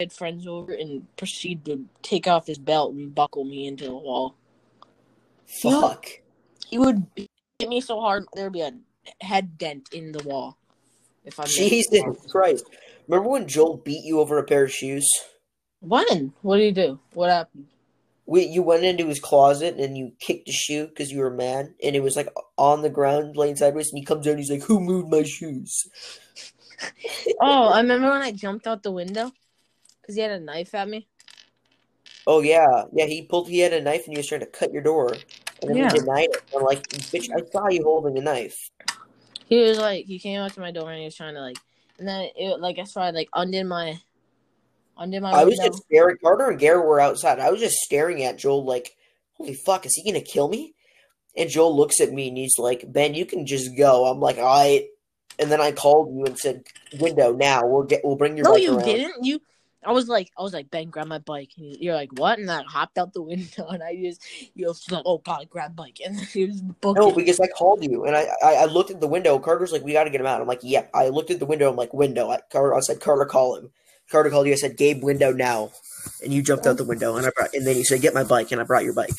had 0.00 0.12
friends 0.12 0.46
over 0.46 0.72
and 0.72 1.06
proceed 1.16 1.64
to 1.64 1.84
take 2.02 2.26
off 2.26 2.46
his 2.46 2.58
belt 2.58 2.94
and 2.94 3.14
buckle 3.14 3.44
me 3.44 3.66
into 3.66 3.84
the 3.84 3.94
wall. 3.94 4.34
Fuck. 5.62 6.06
He 6.66 6.78
would 6.78 7.06
hit 7.16 7.68
me 7.68 7.80
so 7.80 8.00
hard 8.00 8.24
there'd 8.34 8.52
be 8.52 8.62
a 8.62 8.72
head 9.20 9.56
dent 9.56 9.90
in 9.92 10.12
the 10.12 10.24
wall. 10.24 10.58
If 11.24 11.38
I 11.38 11.44
Jesus 11.44 12.02
Christ. 12.30 12.66
Remember 13.06 13.28
when 13.28 13.46
Joel 13.46 13.76
beat 13.76 14.04
you 14.04 14.20
over 14.20 14.38
a 14.38 14.44
pair 14.44 14.64
of 14.64 14.72
shoes? 14.72 15.06
When? 15.86 16.32
What 16.42 16.56
did 16.56 16.64
he 16.64 16.72
do? 16.72 16.98
What 17.12 17.30
happened? 17.30 17.66
We, 18.26 18.44
you 18.46 18.62
went 18.62 18.84
into 18.84 19.06
his 19.06 19.20
closet 19.20 19.76
and 19.76 19.98
you 19.98 20.12
kicked 20.18 20.48
a 20.48 20.52
shoe 20.52 20.86
because 20.86 21.12
you 21.12 21.18
were 21.20 21.30
mad, 21.30 21.74
and 21.82 21.94
it 21.94 22.02
was 22.02 22.16
like 22.16 22.28
on 22.56 22.80
the 22.80 22.88
ground 22.88 23.36
laying 23.36 23.56
sideways. 23.56 23.90
And 23.90 23.98
he 23.98 24.04
comes 24.04 24.26
out 24.26 24.30
and 24.30 24.38
he's 24.38 24.50
like, 24.50 24.62
"Who 24.62 24.80
moved 24.80 25.10
my 25.10 25.22
shoes?" 25.22 25.88
Oh, 27.40 27.68
I 27.68 27.80
remember 27.80 28.10
when 28.10 28.20
I 28.20 28.32
jumped 28.32 28.66
out 28.66 28.82
the 28.82 28.90
window 28.90 29.30
because 30.00 30.16
he 30.16 30.20
had 30.20 30.32
a 30.32 30.40
knife 30.40 30.74
at 30.74 30.88
me. 30.88 31.06
Oh 32.26 32.40
yeah, 32.40 32.84
yeah. 32.92 33.06
He 33.06 33.22
pulled. 33.22 33.48
He 33.48 33.60
had 33.60 33.72
a 33.72 33.80
knife 33.80 34.04
and 34.04 34.12
he 34.12 34.18
was 34.18 34.26
trying 34.26 34.40
to 34.40 34.46
cut 34.46 34.72
your 34.72 34.82
door, 34.82 35.14
and 35.62 35.70
then 35.70 35.76
Yeah. 35.76 35.92
he 35.92 35.98
denied 36.00 36.28
it. 36.32 36.42
I'm 36.54 36.62
like, 36.62 36.82
"Bitch, 36.88 37.28
I 37.34 37.40
saw 37.50 37.68
you 37.68 37.84
holding 37.84 38.18
a 38.18 38.20
knife." 38.22 38.70
He 39.46 39.60
was 39.62 39.78
like, 39.78 40.06
he 40.06 40.18
came 40.18 40.40
up 40.40 40.52
to 40.52 40.60
my 40.60 40.72
door 40.72 40.90
and 40.90 40.98
he 40.98 41.04
was 41.04 41.14
trying 41.14 41.34
to 41.34 41.40
like, 41.40 41.58
and 41.98 42.08
then 42.08 42.28
it 42.34 42.60
like 42.60 42.78
I 42.78 42.84
saw 42.84 43.02
I 43.02 43.10
like 43.10 43.28
undid 43.34 43.66
my, 43.66 44.00
my 44.96 45.04
I 45.30 45.44
was 45.44 45.56
window. 45.58 45.72
just 45.72 45.84
staring. 45.84 46.16
Carter 46.22 46.50
and 46.50 46.58
Garrett 46.58 46.86
were 46.86 47.00
outside. 47.00 47.38
I 47.38 47.50
was 47.50 47.60
just 47.60 47.76
staring 47.76 48.22
at 48.22 48.38
Joel 48.38 48.64
like, 48.64 48.96
"Holy 49.34 49.54
fuck, 49.54 49.86
is 49.86 49.94
he 49.94 50.10
gonna 50.10 50.22
kill 50.24 50.48
me?" 50.48 50.74
And 51.36 51.50
Joel 51.50 51.76
looks 51.76 52.00
at 52.00 52.12
me 52.12 52.28
and 52.28 52.36
he's 52.36 52.58
like, 52.58 52.84
"Ben, 52.92 53.14
you 53.14 53.26
can 53.26 53.44
just 53.46 53.76
go." 53.76 54.06
I'm 54.06 54.20
like, 54.20 54.38
"All 54.38 54.44
right." 54.44 54.86
And 55.38 55.50
then 55.50 55.60
I 55.60 55.72
called 55.72 56.14
you 56.14 56.24
and 56.24 56.38
said, 56.38 56.64
"Window 57.00 57.32
now. 57.32 57.66
We'll 57.66 57.82
get. 57.82 58.02
We'll 58.04 58.16
bring 58.16 58.36
your 58.36 58.44
No, 58.44 58.52
bike 58.52 58.62
you 58.62 58.74
around." 58.76 58.84
didn't. 58.84 59.24
You, 59.24 59.40
I 59.86 59.92
was 59.92 60.08
like, 60.08 60.30
I 60.38 60.42
was 60.42 60.54
like, 60.54 60.70
Ben, 60.70 60.88
grab 60.88 61.08
my 61.08 61.18
bike. 61.18 61.50
And 61.58 61.66
you- 61.66 61.76
you're 61.78 61.94
like, 61.94 62.10
what? 62.18 62.38
And 62.38 62.50
I 62.50 62.62
hopped 62.62 62.96
out 62.96 63.12
the 63.12 63.20
window 63.20 63.66
and 63.68 63.82
I 63.82 63.94
just, 63.96 64.22
you 64.54 64.66
was 64.66 64.90
like, 64.90 65.02
oh 65.04 65.18
god, 65.18 65.50
grab 65.50 65.76
bike. 65.76 65.98
And 66.06 66.18
he 66.18 66.46
was 66.46 66.62
booking. 66.62 67.02
No, 67.02 67.12
because 67.12 67.38
I 67.40 67.48
called 67.48 67.84
you 67.84 68.04
and 68.06 68.16
I, 68.16 68.28
I, 68.42 68.54
I 68.54 68.64
looked 68.64 68.90
at 68.92 69.00
the 69.00 69.06
window. 69.08 69.38
Carter's 69.38 69.72
like, 69.72 69.82
"We 69.84 69.92
got 69.92 70.04
to 70.04 70.10
get 70.10 70.20
him 70.20 70.26
out." 70.26 70.40
I'm 70.40 70.46
like, 70.46 70.60
"Yep." 70.62 70.90
I 70.94 71.08
looked 71.08 71.30
at 71.32 71.38
the 71.40 71.46
window. 71.46 71.68
I'm 71.68 71.76
like, 71.76 71.92
"Window." 71.92 72.30
I, 72.30 72.38
Carter, 72.50 72.74
I 72.74 72.80
said, 72.80 73.00
"Carter, 73.00 73.24
call 73.26 73.56
him." 73.56 73.70
Carter 74.10 74.30
called 74.30 74.46
you. 74.46 74.52
I 74.52 74.56
said, 74.56 74.76
"Gabe, 74.76 75.02
window 75.02 75.32
now." 75.32 75.72
And 76.22 76.32
you 76.32 76.42
jumped 76.42 76.66
out 76.66 76.76
the 76.76 76.84
window, 76.84 77.16
and 77.16 77.26
I 77.26 77.30
brought, 77.34 77.54
and 77.54 77.66
then 77.66 77.76
you 77.76 77.84
said, 77.84 78.00
"Get 78.00 78.14
my 78.14 78.24
bike," 78.24 78.52
and 78.52 78.60
I 78.60 78.64
brought 78.64 78.84
your 78.84 78.92
bike. 78.92 79.14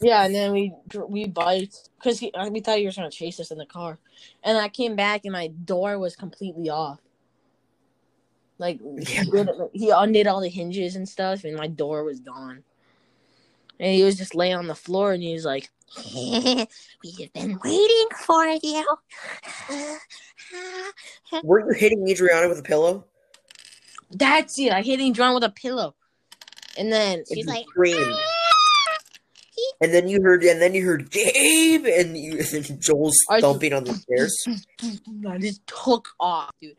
yeah, 0.00 0.24
and 0.24 0.34
then 0.34 0.52
we 0.52 0.72
we 1.08 1.26
biked 1.26 1.90
because 1.98 2.20
we 2.20 2.60
thought 2.60 2.80
you 2.80 2.86
were 2.86 2.92
trying 2.92 3.10
to 3.10 3.16
chase 3.16 3.38
us 3.40 3.50
in 3.50 3.58
the 3.58 3.66
car, 3.66 3.98
and 4.42 4.56
I 4.58 4.68
came 4.68 4.96
back 4.96 5.24
and 5.24 5.32
my 5.32 5.48
door 5.48 5.98
was 5.98 6.16
completely 6.16 6.68
off. 6.70 7.00
Like 8.58 8.80
Yeah. 8.82 9.22
he, 9.24 9.30
did, 9.30 9.48
he 9.74 9.90
undid 9.90 10.26
all 10.26 10.40
the 10.40 10.48
hinges 10.48 10.96
and 10.96 11.06
stuff, 11.08 11.44
and 11.44 11.56
my 11.56 11.66
door 11.66 12.04
was 12.04 12.20
gone. 12.20 12.64
and 13.78 13.94
he 13.94 14.02
was 14.02 14.16
just 14.16 14.34
laying 14.34 14.54
on 14.56 14.66
the 14.66 14.74
floor, 14.74 15.12
and 15.12 15.22
he 15.22 15.34
was 15.34 15.44
like, 15.44 15.68
"We've 16.14 17.32
been 17.34 17.58
waiting 17.62 18.08
for 18.24 18.46
you." 18.62 18.86
Were 21.42 21.60
you 21.60 21.78
hitting 21.78 22.08
Adriana 22.08 22.48
with 22.48 22.58
a 22.60 22.62
pillow? 22.62 23.04
That's 24.10 24.58
it. 24.58 24.72
I 24.72 24.82
hit 24.82 25.00
Adriana 25.00 25.34
with 25.34 25.44
a 25.44 25.50
pillow, 25.50 25.94
and 26.78 26.92
then 26.92 27.24
she's 27.32 27.46
like, 27.46 27.64
screamed. 27.68 28.12
Ah! 28.12 28.46
And 29.80 29.92
then 29.92 30.08
you 30.08 30.22
heard, 30.22 30.42
and 30.44 30.60
then 30.60 30.74
you 30.74 30.84
heard 30.84 31.10
Gabe, 31.10 31.86
and, 31.86 32.16
you, 32.16 32.38
and 32.52 32.80
Joel's 32.80 33.18
thumping 33.40 33.72
on 33.72 33.84
the 33.84 33.94
stairs. 33.94 34.46
I 35.28 35.38
just 35.38 35.66
took 35.66 36.08
off, 36.20 36.50
dude. 36.60 36.76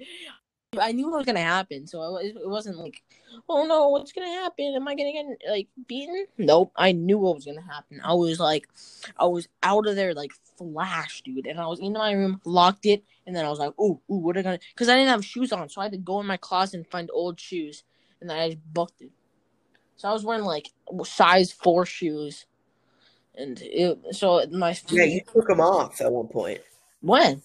I 0.80 0.92
knew 0.92 1.10
what 1.10 1.18
was 1.18 1.26
gonna 1.26 1.40
happen, 1.40 1.88
so 1.88 2.18
it 2.18 2.36
wasn't 2.48 2.78
like, 2.78 3.04
oh 3.50 3.66
no, 3.66 3.90
what's 3.90 4.12
gonna 4.12 4.28
happen? 4.28 4.74
Am 4.76 4.88
I 4.88 4.96
gonna 4.96 5.12
get 5.12 5.26
like 5.50 5.68
beaten? 5.88 6.26
Nope, 6.38 6.72
I 6.76 6.92
knew 6.92 7.18
what 7.18 7.36
was 7.36 7.46
gonna 7.46 7.62
happen. 7.62 8.02
I 8.04 8.14
was 8.14 8.40
like, 8.40 8.68
I 9.18 9.26
was 9.26 9.48
out 9.64 9.88
of 9.88 9.96
there 9.96 10.14
like 10.14 10.32
flash, 10.58 11.22
dude, 11.22 11.48
and 11.48 11.60
I 11.60 11.68
was 11.68 11.80
in 11.80 11.94
my 11.94 12.12
room, 12.12 12.42
locked 12.46 12.86
it, 12.86 13.04
and 13.26 13.36
then 13.36 13.46
I 13.46 13.50
was 13.50 13.60
like, 13.60 13.78
ooh, 13.80 14.00
ooh, 14.12 14.18
what 14.18 14.38
are 14.38 14.44
gonna? 14.44 14.60
Because 14.74 14.90
I 14.90 14.96
didn't 14.96 15.10
have 15.10 15.26
shoes 15.26 15.52
on, 15.52 15.70
so 15.70 15.82
I 15.82 15.86
had 15.86 15.94
to 15.94 15.98
go 15.98 16.20
in 16.20 16.26
my 16.26 16.38
closet 16.38 16.78
and 16.78 16.88
find 16.88 17.10
old 17.14 17.40
shoes, 17.40 17.84
and 18.22 18.30
then 18.30 18.38
I 18.38 18.50
just 18.50 18.74
booked 18.74 19.02
it. 19.02 19.12
So 19.96 20.10
I 20.10 20.14
was 20.14 20.24
wearing 20.24 20.44
like 20.44 20.70
size 21.04 21.52
four 21.52 21.86
shoes, 21.86 22.46
and 23.36 23.60
it, 23.62 23.98
so 24.12 24.46
my 24.52 24.76
Yeah, 24.90 25.04
you 25.04 25.22
took 25.22 25.48
them 25.48 25.62
off 25.62 26.02
at 26.02 26.12
one 26.12 26.28
point 26.28 26.62
when? 27.02 27.42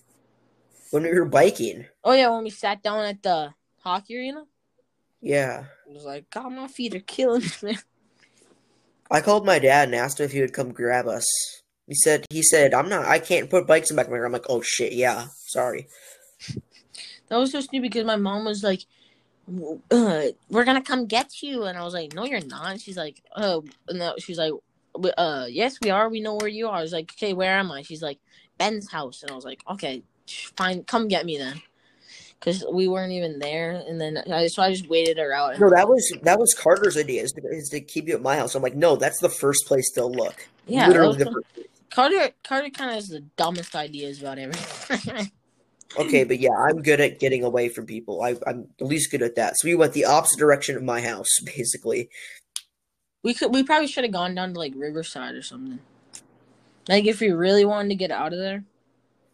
When 0.93 1.03
we 1.03 1.13
were 1.13 1.25
biking. 1.25 1.87
Oh 2.05 2.13
yeah, 2.13 2.29
when 2.29 2.45
we 2.45 2.51
sat 2.51 2.83
down 2.83 3.05
at 3.05 3.23
the 3.23 3.55
hockey 3.81 4.17
arena, 4.17 4.45
Yeah. 5.21 5.65
I 5.89 5.93
was 5.93 6.05
like, 6.05 6.31
God, 6.31 6.51
my 6.53 6.69
feet 6.69 6.95
are 6.95 7.01
killing 7.01 7.43
me. 7.63 7.79
I 9.11 9.21
called 9.21 9.45
my 9.45 9.59
dad 9.59 9.89
and 9.89 9.95
asked 9.95 10.21
him 10.21 10.25
if 10.27 10.33
he 10.33 10.41
would 10.41 10.53
come 10.53 10.73
grab 10.73 11.07
us. 11.07 11.27
He 11.87 11.95
said, 11.95 12.25
he 12.31 12.43
said, 12.43 12.73
I'm 12.73 12.89
not, 12.89 13.07
I 13.07 13.19
can't 13.19 13.51
put 13.51 13.67
bikes 13.67 13.91
in 13.91 13.97
the 13.97 14.01
back 14.01 14.07
of 14.07 14.13
my 14.13 14.19
car. 14.19 14.27
I'm 14.27 14.33
like, 14.33 14.47
oh 14.49 14.63
shit, 14.63 14.93
yeah, 14.93 15.27
sorry. 15.47 15.89
That 17.29 17.39
was 17.39 17.51
so 17.53 17.61
stupid 17.61 17.91
because 17.91 18.05
my 18.05 18.17
mom 18.17 18.45
was 18.45 18.63
like, 18.63 18.83
uh, 19.91 20.27
"We're 20.51 20.65
gonna 20.67 20.83
come 20.83 21.07
get 21.07 21.43
you," 21.43 21.65
and 21.65 21.79
I 21.79 21.83
was 21.83 21.95
like, 21.95 22.13
"No, 22.13 22.27
you're 22.27 22.45
not." 22.45 22.79
She's 22.79 22.99
like, 22.99 23.23
"Oh," 23.35 23.65
no, 23.91 24.15
she's 24.19 24.37
like, 24.37 24.53
"Uh, 25.17 25.47
yes, 25.49 25.79
we 25.81 25.89
are. 25.89 26.11
We 26.11 26.21
know 26.21 26.35
where 26.35 26.49
you 26.49 26.69
are." 26.69 26.77
I 26.77 26.83
was 26.83 26.93
like, 26.93 27.11
"Okay, 27.17 27.33
where 27.33 27.55
am 27.59 27.73
I?" 27.73 27.81
She's 27.81 28.03
like, 28.03 28.19
"Ben's 28.59 28.91
house," 28.91 29.23
and 29.23 29.31
I 29.31 29.35
was 29.35 29.47
like, 29.47 29.63
"Okay, 29.67 30.03
fine, 30.27 30.85
come 30.85 31.09
get 31.09 31.25
me 31.27 31.39
then," 31.39 31.63
because 32.39 32.65
we 32.73 32.89
weren't 32.89 33.13
even 33.13 33.39
there. 33.39 33.83
And 33.87 34.01
then 34.01 34.19
I 34.31 34.47
so 34.47 34.63
I 34.63 34.71
just 34.71 34.89
waited 34.89 35.19
her 35.19 35.33
out. 35.33 35.59
No, 35.59 35.71
that 35.71 35.89
was 35.89 36.13
that 36.23 36.39
was 36.39 36.55
Carter's 36.55 36.97
idea 36.97 37.23
is 37.23 37.33
to, 37.33 37.43
is 37.49 37.69
to 37.71 37.81
keep 37.81 38.09
you 38.09 38.15
at 38.15 38.23
my 38.23 38.37
house. 38.37 38.55
I'm 38.55 38.63
like, 38.63 38.77
no, 38.77 38.97
that's 38.97 39.21
the 39.21 39.29
first 39.29 39.67
place 39.67 39.91
they'll 39.95 40.13
look. 40.13 40.49
yeah, 40.67 40.89
literally 40.89 41.19
the 41.19 41.43
Carter. 41.91 42.31
Carter 42.43 42.71
kind 42.71 42.91
of 42.91 42.95
has 42.95 43.09
the 43.09 43.21
dumbest 43.37 43.75
ideas 43.75 44.21
about 44.21 44.39
everything. 44.39 45.31
Okay, 45.99 46.25
but 46.25 46.39
yeah, 46.39 46.55
I'm 46.57 46.81
good 46.83 47.01
at 47.01 47.21
getting 47.21 47.45
away 47.45 47.69
from 47.69 47.87
people. 47.87 48.23
I, 48.23 48.37
I'm 48.47 48.69
at 48.81 48.87
least 48.87 49.11
good 49.11 49.23
at 49.23 49.35
that. 49.37 49.59
So 49.59 49.69
we 49.69 49.75
went 49.75 49.93
the 49.93 50.07
opposite 50.07 50.39
direction 50.39 50.77
of 50.77 50.83
my 50.83 51.01
house, 51.01 51.29
basically. 51.45 52.09
We 53.23 53.35
could. 53.35 53.53
We 53.53 53.63
probably 53.63 53.87
should 53.87 54.05
have 54.05 54.13
gone 54.13 54.35
down 54.35 54.55
to 54.55 54.59
like 54.59 54.73
Riverside 54.75 55.35
or 55.35 55.43
something. 55.43 55.79
Like 56.89 57.05
if 57.05 57.21
we 57.21 57.31
really 57.31 57.65
wanted 57.65 57.91
to 57.91 57.95
get 57.95 58.11
out 58.11 58.33
of 58.33 58.39
there. 58.39 58.65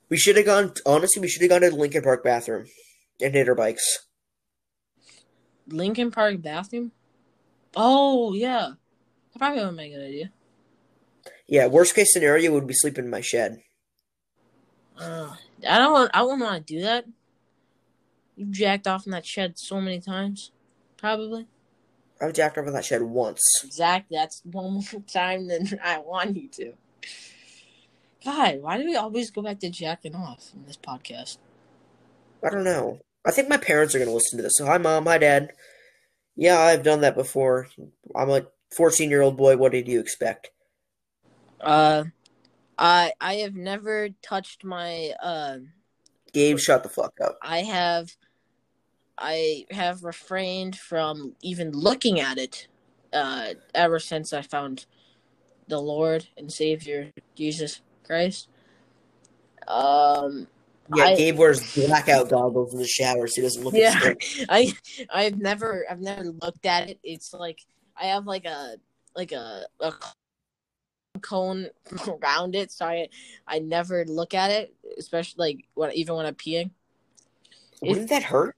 We 0.09 0.17
should 0.17 0.37
have 0.37 0.47
gone. 0.47 0.73
Honestly, 0.87 1.21
we 1.21 1.29
should 1.29 1.43
have 1.43 1.50
gone 1.50 1.61
to 1.61 1.71
the 1.71 1.77
Lincoln 1.77 2.03
Park 2.03 2.25
bathroom 2.25 2.67
and 3.21 3.35
hit 3.35 3.49
our 3.49 3.55
bikes. 3.55 4.07
Lincoln 5.67 6.11
Park 6.11 6.41
bathroom. 6.41 6.93
Oh 7.77 8.33
yeah, 8.33 8.73
that 9.33 9.38
probably 9.38 9.65
would 9.65 9.75
make 9.77 9.93
a 9.93 9.97
good 9.97 10.07
idea. 10.07 10.33
Yeah, 11.47 11.67
worst 11.67 11.95
case 11.95 12.12
scenario 12.12 12.53
would 12.53 12.67
be 12.67 12.75
sleeping 12.75 13.05
in 13.05 13.11
my 13.11 13.21
shed. 13.21 13.61
Uh, 14.99 15.35
I 15.69 15.79
don't. 15.79 15.93
Want, 15.93 16.11
I 16.15 16.23
wouldn't 16.23 16.43
want 16.43 16.67
to 16.67 16.75
do 16.75 16.83
that. 16.83 17.05
You 18.37 18.47
jacked 18.47 18.87
off 18.87 19.07
in 19.07 19.12
that 19.12 19.27
shed 19.27 19.59
so 19.59 19.81
many 19.81 20.00
times, 20.00 20.53
probably. 20.97 21.47
I've 22.21 22.33
jacked 22.33 22.59
off 22.59 22.67
in 22.67 22.73
that 22.73 22.85
shed 22.85 23.03
once. 23.03 23.43
Exactly. 23.65 24.17
That's 24.17 24.43
one 24.45 24.75
more 24.75 25.03
time 25.12 25.49
than 25.49 25.79
I 25.83 25.99
want 25.99 26.37
you 26.37 26.49
to. 26.49 26.73
God, 28.25 28.60
why 28.60 28.78
do 28.78 28.84
we 28.84 28.96
always 28.96 29.30
go 29.30 29.42
back 29.42 29.60
to 29.60 29.70
jacking 29.70 30.14
off 30.14 30.50
in 30.54 30.64
this 30.66 30.76
podcast? 30.76 31.38
I 32.44 32.50
don't 32.50 32.64
know. 32.64 33.00
I 33.25 33.30
think 33.30 33.48
my 33.48 33.56
parents 33.56 33.94
are 33.94 33.98
going 33.98 34.08
to 34.08 34.14
listen 34.14 34.38
to 34.38 34.42
this. 34.42 34.56
So, 34.56 34.66
hi, 34.66 34.78
mom. 34.78 35.06
Hi, 35.06 35.18
dad. 35.18 35.52
Yeah, 36.37 36.58
I've 36.58 36.82
done 36.82 37.00
that 37.02 37.16
before. 37.16 37.68
I'm 38.14 38.30
a 38.30 38.46
14 38.75 39.10
year 39.10 39.22
old 39.22 39.37
boy. 39.37 39.56
What 39.56 39.72
did 39.72 39.88
you 39.88 40.00
expect? 40.00 40.50
Uh, 41.60 42.04
I 42.78 43.12
I 43.20 43.34
have 43.37 43.54
never 43.54 44.10
touched 44.22 44.64
my 44.64 45.12
uh. 45.22 45.58
Gabe, 46.32 46.58
shut 46.58 46.82
the 46.82 46.88
fuck 46.88 47.14
up. 47.22 47.38
I 47.42 47.58
have 47.58 48.16
I 49.16 49.66
have 49.70 50.04
refrained 50.04 50.76
from 50.76 51.34
even 51.42 51.72
looking 51.72 52.20
at 52.20 52.38
it 52.38 52.68
uh 53.12 53.54
ever 53.75 53.98
since 53.98 54.32
I 54.32 54.42
found 54.42 54.87
the 55.66 55.80
Lord 55.80 56.28
and 56.37 56.52
Savior 56.52 57.10
Jesus 57.34 57.80
Christ. 58.09 58.49
Um 59.69 60.49
Yeah, 60.97 61.05
I- 61.05 61.17
Gabe 61.17 61.37
wears 61.38 61.75
blackout 61.75 62.29
goggles 62.31 62.73
in 62.73 62.81
the 62.81 62.87
shower 62.88 63.27
so 63.29 63.37
he 63.37 63.43
doesn't 63.43 63.62
look 63.62 63.75
Yeah. 63.75 64.00
at. 64.03 64.17
I 64.49 64.73
I've 65.11 65.38
never 65.38 65.85
I've 65.88 66.00
never 66.00 66.25
looked 66.25 66.67
at 66.67 66.88
it. 66.91 66.99
It's 67.05 67.33
like 67.33 67.61
I 67.97 68.07
have 68.07 68.27
like 68.27 68.47
a 68.47 68.77
like 69.15 69.33
a, 69.33 69.67
a 69.81 69.93
cone 71.21 71.69
around 72.09 72.55
it, 72.55 72.71
so 72.73 72.87
I 72.87 73.09
I 73.47 73.59
never 73.59 74.05
look 74.07 74.33
at 74.35 74.50
it, 74.50 74.75
especially 74.99 75.37
like 75.38 75.65
when 75.75 75.93
even 75.93 76.15
when 76.17 76.27
I'm 76.27 76.35
peeing. 76.35 76.71
Wouldn't 77.83 78.09
that 78.11 78.23
hurt? 78.25 78.57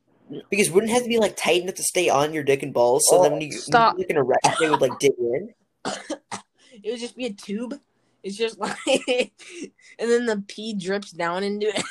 Because 0.49 0.71
wouldn't 0.71 0.91
it 0.93 0.95
have 0.95 1.03
to 1.03 1.09
be 1.09 1.19
like 1.19 1.37
tight 1.37 1.63
enough 1.63 1.75
to 1.75 1.83
stay 1.83 2.09
on 2.09 2.33
your 2.33 2.45
dick 2.45 2.63
and 2.63 2.73
balls 2.73 3.05
so 3.11 3.19
Oh, 3.19 3.23
then 3.25 3.33
when 3.33 3.41
you, 3.41 3.53
stop. 3.53 3.97
when 3.97 4.03
you 4.09 4.17
look 4.17 4.33
in 4.33 4.39
a 4.45 4.59
they 4.61 4.71
would 4.71 4.81
like 4.81 4.99
dig 5.01 5.13
in? 5.19 5.53
It 6.83 6.91
would 6.93 7.01
just 7.01 7.17
be 7.17 7.27
a 7.27 7.33
tube. 7.33 7.81
It's 8.23 8.37
just 8.37 8.59
like, 8.61 8.79
and 9.99 10.11
then 10.11 10.27
the 10.27 10.45
pee 10.47 10.75
drips 10.75 11.11
down 11.11 11.43
into 11.43 11.67
it. 11.69 11.85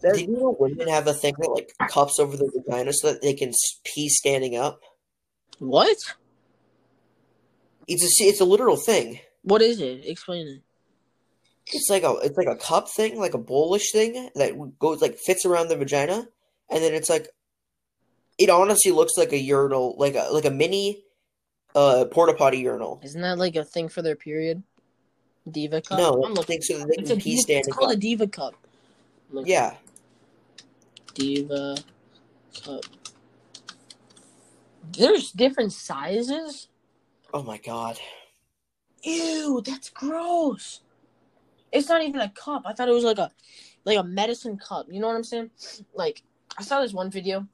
Did 0.00 0.20
you 0.20 0.28
know 0.28 0.56
women 0.58 0.88
have 0.88 1.06
a 1.06 1.12
thing 1.12 1.34
that 1.38 1.50
like 1.50 1.72
cups 1.90 2.20
over 2.20 2.36
their 2.36 2.50
vagina 2.54 2.92
so 2.92 3.12
that 3.12 3.22
they 3.22 3.34
can 3.34 3.52
pee 3.84 4.08
standing 4.08 4.56
up? 4.56 4.80
what? 5.58 5.96
It's 7.88 8.02
a 8.02 8.24
it's 8.24 8.40
a 8.40 8.44
literal 8.44 8.76
thing. 8.76 9.20
What 9.42 9.62
is 9.62 9.80
it? 9.80 10.04
Explain 10.04 10.46
it. 10.48 10.62
It's 11.66 11.88
like 11.90 12.02
a 12.02 12.14
it's 12.22 12.36
like 12.36 12.48
a 12.48 12.56
cup 12.56 12.88
thing, 12.88 13.18
like 13.18 13.34
a 13.34 13.38
bowlish 13.38 13.92
thing 13.92 14.30
that 14.34 14.78
goes 14.78 15.00
like 15.00 15.18
fits 15.18 15.44
around 15.44 15.68
the 15.68 15.76
vagina, 15.76 16.26
and 16.70 16.82
then 16.82 16.94
it's 16.94 17.10
like 17.10 17.28
it 18.38 18.50
honestly 18.50 18.92
looks 18.92 19.16
like 19.16 19.32
a 19.32 19.38
urinal, 19.38 19.96
like 19.98 20.14
a 20.14 20.28
like 20.32 20.44
a 20.44 20.50
mini 20.50 21.02
uh 21.74 22.04
porta 22.10 22.34
potty 22.34 22.58
urinal. 22.58 23.00
Isn't 23.02 23.20
that 23.22 23.38
like 23.38 23.56
a 23.56 23.64
thing 23.64 23.88
for 23.88 24.02
their 24.02 24.16
period? 24.16 24.62
Diva 25.50 25.80
cup. 25.80 25.98
No, 25.98 26.22
I'm 26.24 26.34
looking. 26.34 26.60
so 26.60 26.78
they 26.78 26.94
It's, 26.98 27.10
a 27.10 27.16
pee 27.16 27.30
diva, 27.30 27.42
standing 27.42 27.68
it's 27.68 27.76
called 27.76 27.92
a 27.92 27.96
diva 27.96 28.26
cup. 28.26 28.54
Look, 29.30 29.46
Yeah, 29.46 29.74
diva 31.14 31.76
cup. 32.64 32.84
There's 34.92 35.32
different 35.32 35.72
sizes. 35.72 36.68
Oh 37.34 37.42
my 37.42 37.58
god. 37.58 37.98
Ew, 39.02 39.62
that's 39.64 39.90
gross. 39.90 40.80
It's 41.72 41.88
not 41.88 42.02
even 42.02 42.20
a 42.20 42.30
cup. 42.30 42.62
I 42.64 42.72
thought 42.72 42.88
it 42.88 42.92
was 42.92 43.04
like 43.04 43.18
a 43.18 43.30
like 43.84 43.98
a 43.98 44.04
medicine 44.04 44.56
cup. 44.58 44.86
You 44.90 45.00
know 45.00 45.06
what 45.08 45.16
I'm 45.16 45.24
saying? 45.24 45.50
Like 45.94 46.22
I 46.58 46.62
saw 46.62 46.80
this 46.80 46.92
one 46.92 47.10
video. 47.10 47.46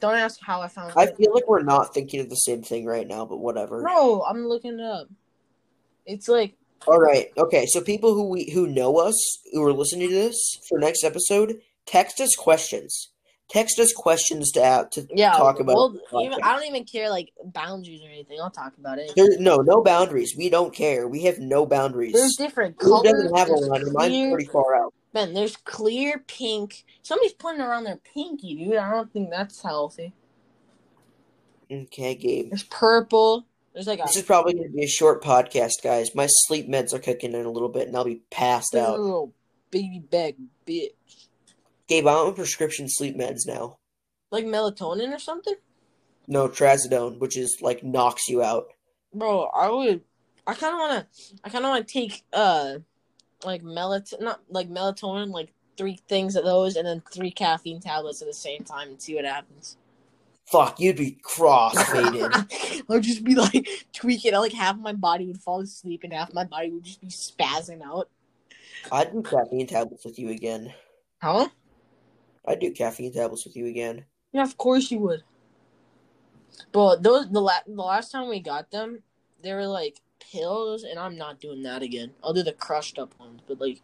Don't 0.00 0.14
ask 0.14 0.38
how 0.42 0.60
I 0.60 0.68
found 0.68 0.92
I 0.96 1.04
it. 1.04 1.16
feel 1.16 1.32
like 1.32 1.48
we're 1.48 1.62
not 1.62 1.94
thinking 1.94 2.20
of 2.20 2.28
the 2.28 2.36
same 2.36 2.62
thing 2.62 2.84
right 2.86 3.06
now, 3.06 3.24
but 3.24 3.38
whatever. 3.38 3.82
No, 3.82 4.22
I'm 4.22 4.46
looking 4.46 4.78
it 4.78 4.84
up. 4.84 5.08
It's 6.04 6.28
like 6.28 6.56
All 6.86 7.00
right. 7.00 7.28
Okay. 7.36 7.66
So 7.66 7.80
people 7.80 8.14
who 8.14 8.28
we 8.28 8.50
who 8.50 8.66
know 8.66 8.98
us 8.98 9.38
who 9.52 9.62
are 9.62 9.72
listening 9.72 10.08
to 10.08 10.14
this 10.14 10.58
for 10.68 10.78
next 10.78 11.04
episode, 11.04 11.60
text 11.86 12.20
us 12.20 12.36
questions. 12.36 13.10
Text 13.48 13.78
us 13.78 13.92
questions 13.92 14.50
to 14.52 14.62
add 14.62 14.90
to 14.92 15.06
yeah. 15.14 15.30
talk 15.32 15.60
about. 15.60 15.76
Well, 15.76 15.96
even. 16.20 16.38
I 16.42 16.56
don't 16.56 16.66
even 16.66 16.84
care 16.84 17.08
like 17.08 17.32
boundaries 17.44 18.02
or 18.02 18.08
anything. 18.08 18.40
I'll 18.40 18.50
talk 18.50 18.76
about 18.76 18.98
it. 18.98 19.12
There, 19.14 19.38
no, 19.38 19.58
no 19.58 19.82
boundaries. 19.82 20.34
We 20.36 20.50
don't 20.50 20.74
care. 20.74 21.06
We 21.06 21.22
have 21.24 21.38
no 21.38 21.64
boundaries. 21.64 22.12
There's 22.12 22.34
different 22.34 22.74
Who 22.80 23.04
doesn't 23.04 23.36
have 23.36 23.48
one? 23.48 23.92
Mine's 23.92 24.32
pretty 24.32 24.50
far 24.50 24.74
out. 24.74 24.92
Man, 25.16 25.32
there's 25.32 25.56
clear 25.56 26.22
pink. 26.28 26.84
Somebody's 27.00 27.32
putting 27.32 27.62
around 27.62 27.84
their 27.84 27.96
pinky, 27.96 28.54
dude. 28.54 28.76
I 28.76 28.90
don't 28.90 29.10
think 29.10 29.30
that's 29.30 29.62
healthy. 29.62 30.12
Okay, 31.72 32.14
Gabe. 32.14 32.50
There's 32.50 32.64
purple. 32.64 33.46
There's 33.72 33.86
like 33.86 34.00
a 34.00 34.02
This 34.02 34.16
is 34.16 34.24
probably 34.24 34.52
going 34.52 34.68
to 34.68 34.76
be 34.76 34.84
a 34.84 34.86
short 34.86 35.24
podcast, 35.24 35.82
guys. 35.82 36.14
My 36.14 36.26
sleep 36.28 36.68
meds 36.68 36.92
are 36.92 36.98
kicking 36.98 37.32
in 37.32 37.46
a 37.46 37.50
little 37.50 37.70
bit, 37.70 37.88
and 37.88 37.96
I'll 37.96 38.04
be 38.04 38.20
passed 38.30 38.74
out. 38.74 39.00
little 39.00 39.32
baby 39.70 40.00
back 40.00 40.34
bitch. 40.66 40.90
Gabe, 41.88 42.06
I'm 42.06 42.26
on 42.26 42.34
prescription 42.34 42.86
sleep 42.86 43.16
meds 43.16 43.46
now. 43.46 43.78
Like 44.30 44.44
melatonin 44.44 45.14
or 45.14 45.18
something? 45.18 45.54
No, 46.28 46.46
trazodone, 46.46 47.20
which 47.20 47.38
is 47.38 47.56
like 47.62 47.82
knocks 47.82 48.28
you 48.28 48.42
out. 48.42 48.66
bro, 49.14 49.44
I 49.44 49.70
would. 49.70 50.02
I 50.46 50.52
kind 50.52 50.74
of 50.74 50.78
want 50.78 51.06
to. 51.10 51.36
I 51.42 51.48
kind 51.48 51.64
of 51.64 51.70
want 51.70 51.88
to 51.88 51.90
take 51.90 52.22
uh, 52.34 52.80
like 53.44 53.62
melatonin, 53.62 54.22
not 54.22 54.40
like 54.48 54.68
melatonin, 54.68 55.30
like 55.30 55.52
three 55.76 56.00
things 56.08 56.36
of 56.36 56.44
those, 56.44 56.76
and 56.76 56.86
then 56.86 57.02
three 57.12 57.30
caffeine 57.30 57.80
tablets 57.80 58.22
at 58.22 58.28
the 58.28 58.34
same 58.34 58.64
time, 58.64 58.88
and 58.88 59.00
see 59.00 59.14
what 59.14 59.24
happens. 59.24 59.76
Fuck, 60.46 60.78
you'd 60.78 60.96
be 60.96 61.18
cross-faded. 61.22 62.32
I'd 62.90 63.02
just 63.02 63.24
be 63.24 63.34
like 63.34 63.68
tweaking. 63.92 64.32
Like 64.32 64.52
half 64.52 64.76
my 64.76 64.92
body 64.92 65.26
would 65.26 65.40
fall 65.40 65.60
asleep, 65.60 66.04
and 66.04 66.12
half 66.12 66.32
my 66.32 66.44
body 66.44 66.70
would 66.70 66.84
just 66.84 67.00
be 67.00 67.08
spazzing 67.08 67.82
out. 67.82 68.08
I'd 68.92 69.12
do 69.12 69.22
caffeine 69.22 69.66
tablets 69.66 70.04
with 70.04 70.18
you 70.18 70.30
again. 70.30 70.72
Huh? 71.20 71.48
I'd 72.46 72.60
do 72.60 72.70
caffeine 72.70 73.12
tablets 73.12 73.44
with 73.44 73.56
you 73.56 73.66
again. 73.66 74.04
Yeah, 74.32 74.44
of 74.44 74.56
course 74.56 74.90
you 74.90 75.00
would. 75.00 75.22
But 76.72 77.02
those 77.02 77.28
the 77.30 77.40
la- 77.40 77.66
the 77.66 77.82
last 77.82 78.12
time 78.12 78.28
we 78.28 78.40
got 78.40 78.70
them, 78.70 79.02
they 79.42 79.52
were 79.52 79.66
like 79.66 80.00
pills, 80.20 80.82
and 80.84 80.98
I'm 80.98 81.16
not 81.16 81.40
doing 81.40 81.62
that 81.62 81.82
again. 81.82 82.12
I'll 82.22 82.32
do 82.32 82.42
the 82.42 82.52
crushed 82.52 82.98
up 82.98 83.18
ones, 83.18 83.40
but 83.46 83.60
like, 83.60 83.80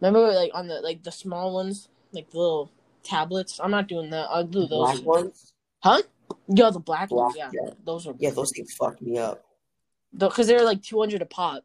remember 0.00 0.32
like 0.32 0.50
on 0.54 0.68
the 0.68 0.80
like 0.80 1.02
the 1.02 1.12
small 1.12 1.54
ones, 1.54 1.88
like 2.12 2.30
the 2.30 2.38
little 2.38 2.70
tablets. 3.02 3.60
I'm 3.62 3.70
not 3.70 3.88
doing 3.88 4.10
that. 4.10 4.28
I'll 4.30 4.44
do 4.44 4.66
those. 4.66 5.00
Black 5.00 5.04
ones? 5.04 5.52
Huh? 5.82 6.02
Yeah, 6.48 6.70
the 6.70 6.80
black, 6.80 7.08
Black, 7.08 7.22
ones. 7.26 7.36
Yeah, 7.36 7.50
yeah. 7.52 7.70
those 7.84 8.06
are 8.06 8.14
Yeah, 8.18 8.30
those 8.30 8.50
things 8.54 8.72
fucked 8.74 9.00
me 9.02 9.18
up. 9.18 9.44
because 10.16 10.46
they're 10.46 10.64
like 10.64 10.82
200 10.82 11.22
a 11.22 11.26
pop. 11.26 11.64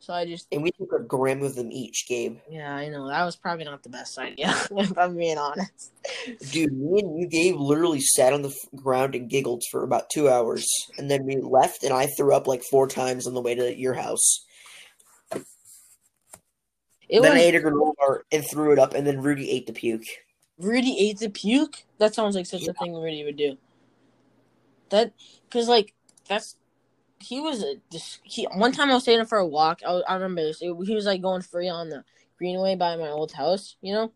So 0.00 0.14
I 0.14 0.24
just 0.26 0.46
And 0.52 0.62
we 0.62 0.70
took 0.70 0.92
a 0.92 1.02
gram 1.02 1.42
of 1.42 1.54
them 1.54 1.72
each, 1.72 2.06
Gabe. 2.08 2.38
yeah, 2.48 2.74
I 2.74 2.88
know 2.88 3.08
that 3.08 3.24
was 3.24 3.36
probably 3.36 3.64
not 3.64 3.82
the 3.82 3.88
best 3.88 4.18
idea 4.18 4.54
if 4.70 4.96
I'm 4.96 5.16
being 5.16 5.38
honest. 5.38 5.92
Dude, 6.50 6.72
me 6.72 7.00
and 7.00 7.20
you, 7.20 7.26
Gabe, 7.28 7.56
literally 7.56 8.00
sat 8.00 8.32
on 8.32 8.42
the 8.42 8.48
f- 8.48 8.80
ground 8.80 9.14
and 9.14 9.28
giggled 9.28 9.62
for 9.70 9.82
about 9.82 10.08
two 10.08 10.28
hours. 10.28 10.66
And 10.96 11.10
then 11.10 11.24
we 11.24 11.36
left, 11.36 11.82
and 11.82 11.92
I 11.92 12.06
threw 12.06 12.34
up 12.34 12.46
like 12.46 12.62
four 12.70 12.86
times 12.86 13.26
on 13.26 13.34
the 13.34 13.40
way 13.40 13.54
to 13.54 13.76
your 13.76 13.94
house. 13.94 14.44
It 17.08 17.22
then 17.22 17.32
I 17.36 17.40
ate 17.40 17.54
a 17.54 17.60
granola 17.60 17.94
bar 17.96 18.24
and 18.30 18.44
threw 18.48 18.72
it 18.72 18.78
up, 18.78 18.94
and 18.94 19.06
then 19.06 19.20
Rudy 19.20 19.50
ate 19.50 19.66
the 19.66 19.72
puke. 19.72 20.04
Rudy 20.58 20.96
ate 20.98 21.18
the 21.18 21.30
puke. 21.30 21.84
That 21.98 22.14
sounds 22.14 22.36
like 22.36 22.46
such 22.46 22.66
a 22.68 22.72
thing 22.72 22.94
Rudy 22.94 23.24
would 23.24 23.36
do. 23.36 23.56
That 24.90 25.12
because 25.48 25.68
like 25.68 25.94
that's 26.28 26.56
he 27.20 27.40
was 27.40 27.62
a 27.62 27.76
dis- 27.90 28.20
he. 28.22 28.44
One 28.54 28.72
time 28.72 28.90
I 28.90 28.94
was 28.94 29.04
taking 29.04 29.20
him 29.20 29.26
for 29.26 29.38
a 29.38 29.46
walk. 29.46 29.80
I, 29.86 29.90
I 30.08 30.14
remember 30.14 30.42
this. 30.42 30.62
It- 30.62 30.76
he 30.84 30.94
was 30.94 31.06
like 31.06 31.22
going 31.22 31.42
free 31.42 31.68
on 31.68 31.88
the 31.88 32.04
greenway 32.38 32.76
by 32.76 32.96
my 32.96 33.08
old 33.08 33.32
house. 33.32 33.76
You 33.80 33.94
know, 33.94 34.12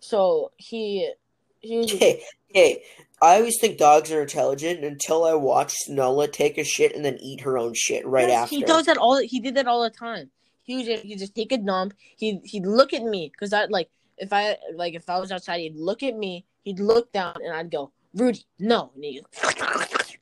so 0.00 0.52
he 0.56 1.12
he 1.60 1.78
was 1.78 1.92
Okay, 1.94 2.22
okay. 2.50 2.82
I 3.22 3.36
always 3.36 3.58
think 3.60 3.78
dogs 3.78 4.10
are 4.10 4.22
intelligent 4.22 4.82
until 4.82 5.24
I 5.24 5.34
watched 5.34 5.90
Nola 5.90 6.26
take 6.26 6.56
a 6.56 6.64
shit 6.64 6.96
and 6.96 7.04
then 7.04 7.18
eat 7.20 7.42
her 7.42 7.58
own 7.58 7.74
shit 7.74 8.06
right 8.06 8.28
Yes, 8.28 8.44
after. 8.44 8.56
He 8.56 8.62
does 8.62 8.86
that 8.86 8.96
all. 8.96 9.18
He 9.18 9.40
did 9.40 9.54
that 9.56 9.66
all 9.66 9.82
the 9.82 9.90
time. 9.90 10.30
He 10.62 10.76
would 10.76 10.86
just, 10.86 11.02
he'd 11.02 11.18
just 11.18 11.34
take 11.34 11.52
a 11.52 11.58
dump. 11.58 11.94
He 12.16 12.40
he'd 12.44 12.64
look 12.64 12.94
at 12.94 13.02
me 13.02 13.30
because 13.32 13.52
I 13.52 13.66
like 13.66 13.90
if 14.16 14.32
I 14.32 14.56
like 14.74 14.94
if 14.94 15.08
I 15.10 15.18
was 15.18 15.32
outside, 15.32 15.58
he'd 15.58 15.76
look 15.76 16.02
at 16.02 16.16
me. 16.16 16.46
He'd 16.62 16.78
look 16.80 17.10
down, 17.12 17.36
and 17.42 17.54
I'd 17.54 17.70
go, 17.70 17.90
Rudy, 18.14 18.44
no. 18.58 18.92
And 18.94 19.04
he 19.04 19.22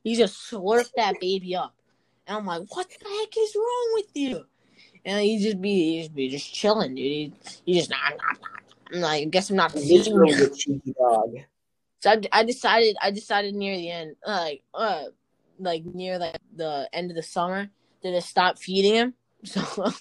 he 0.03 0.15
just 0.15 0.51
slurped 0.51 0.91
that 0.95 1.15
baby 1.19 1.55
up, 1.55 1.75
and 2.29 2.37
I'm 2.37 2.45
like, 2.45 2.61
what 2.75 2.87
the 2.87 3.09
heck 3.09 3.37
is 3.37 3.55
wrong 3.55 3.91
with 3.95 4.09
you? 4.13 4.45
And 5.03 5.23
he 5.23 5.39
just 5.39 5.59
be 5.59 5.73
he 5.73 6.01
just 6.01 6.13
be 6.13 6.29
just 6.29 6.53
chilling, 6.53 6.93
dude. 6.93 7.05
He, 7.05 7.33
he 7.65 7.73
just 7.73 7.89
nah, 7.89 7.97
nah, 8.09 8.15
nah. 8.15 8.93
I'm 8.93 9.01
like, 9.01 9.21
I 9.23 9.25
guess 9.25 9.49
I'm 9.49 9.55
not 9.55 9.73
girl 9.73 10.27
you. 10.27 10.55
cheeky 10.55 10.93
dog. 10.93 11.37
So 12.01 12.11
I, 12.11 12.21
I 12.31 12.43
decided 12.43 12.97
I 13.01 13.09
decided 13.11 13.55
near 13.55 13.75
the 13.75 13.89
end, 13.89 14.15
like 14.25 14.61
uh, 14.75 15.05
like 15.57 15.83
near 15.85 16.19
like 16.19 16.37
the 16.55 16.87
end 16.93 17.09
of 17.09 17.15
the 17.15 17.23
summer, 17.23 17.69
to 18.03 18.11
just 18.11 18.29
stop 18.29 18.59
feeding 18.59 18.93
him, 18.93 19.13
so 19.43 19.91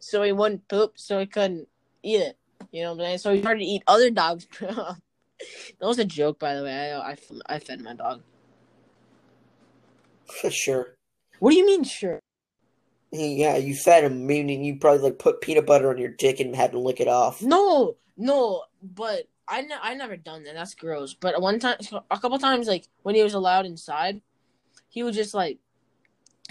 so 0.00 0.22
he 0.22 0.32
wouldn't 0.32 0.66
poop, 0.66 0.94
so 0.96 1.18
he 1.18 1.26
couldn't 1.26 1.68
eat 2.02 2.22
it. 2.22 2.38
You 2.72 2.84
know 2.84 2.94
what 2.94 3.00
I'm 3.00 3.06
saying? 3.06 3.18
So 3.18 3.34
he 3.34 3.40
started 3.40 3.60
to 3.60 3.66
eat 3.66 3.82
other 3.86 4.10
dogs. 4.10 4.46
that 4.60 4.96
was 5.80 5.98
a 5.98 6.04
joke, 6.06 6.38
by 6.38 6.54
the 6.54 6.62
way. 6.62 6.92
I, 6.92 7.10
I 7.10 7.16
I 7.46 7.58
fed 7.58 7.82
my 7.82 7.94
dog. 7.94 8.22
For 10.40 10.50
sure. 10.50 10.96
What 11.40 11.50
do 11.50 11.56
you 11.56 11.66
mean, 11.66 11.84
sure? 11.84 12.20
Mm, 13.12 13.38
yeah, 13.38 13.56
you 13.56 13.74
fed 13.74 14.04
him, 14.04 14.26
meaning 14.26 14.62
you 14.62 14.76
probably 14.76 15.02
like 15.02 15.18
put 15.18 15.40
peanut 15.40 15.66
butter 15.66 15.90
on 15.90 15.98
your 15.98 16.10
dick 16.10 16.38
and 16.38 16.54
had 16.54 16.72
to 16.72 16.78
lick 16.78 17.00
it 17.00 17.08
off. 17.08 17.42
No, 17.42 17.96
no, 18.16 18.64
but 18.82 19.24
I 19.48 19.62
ne- 19.62 19.82
I 19.82 19.94
never 19.94 20.16
done 20.16 20.44
that. 20.44 20.54
That's 20.54 20.74
gross. 20.74 21.14
But 21.14 21.40
one 21.42 21.58
time, 21.58 21.78
a 22.10 22.18
couple 22.18 22.38
times, 22.38 22.68
like 22.68 22.86
when 23.02 23.14
he 23.14 23.22
was 23.24 23.34
allowed 23.34 23.66
inside, 23.66 24.20
he 24.88 25.02
would 25.02 25.14
just 25.14 25.34
like 25.34 25.58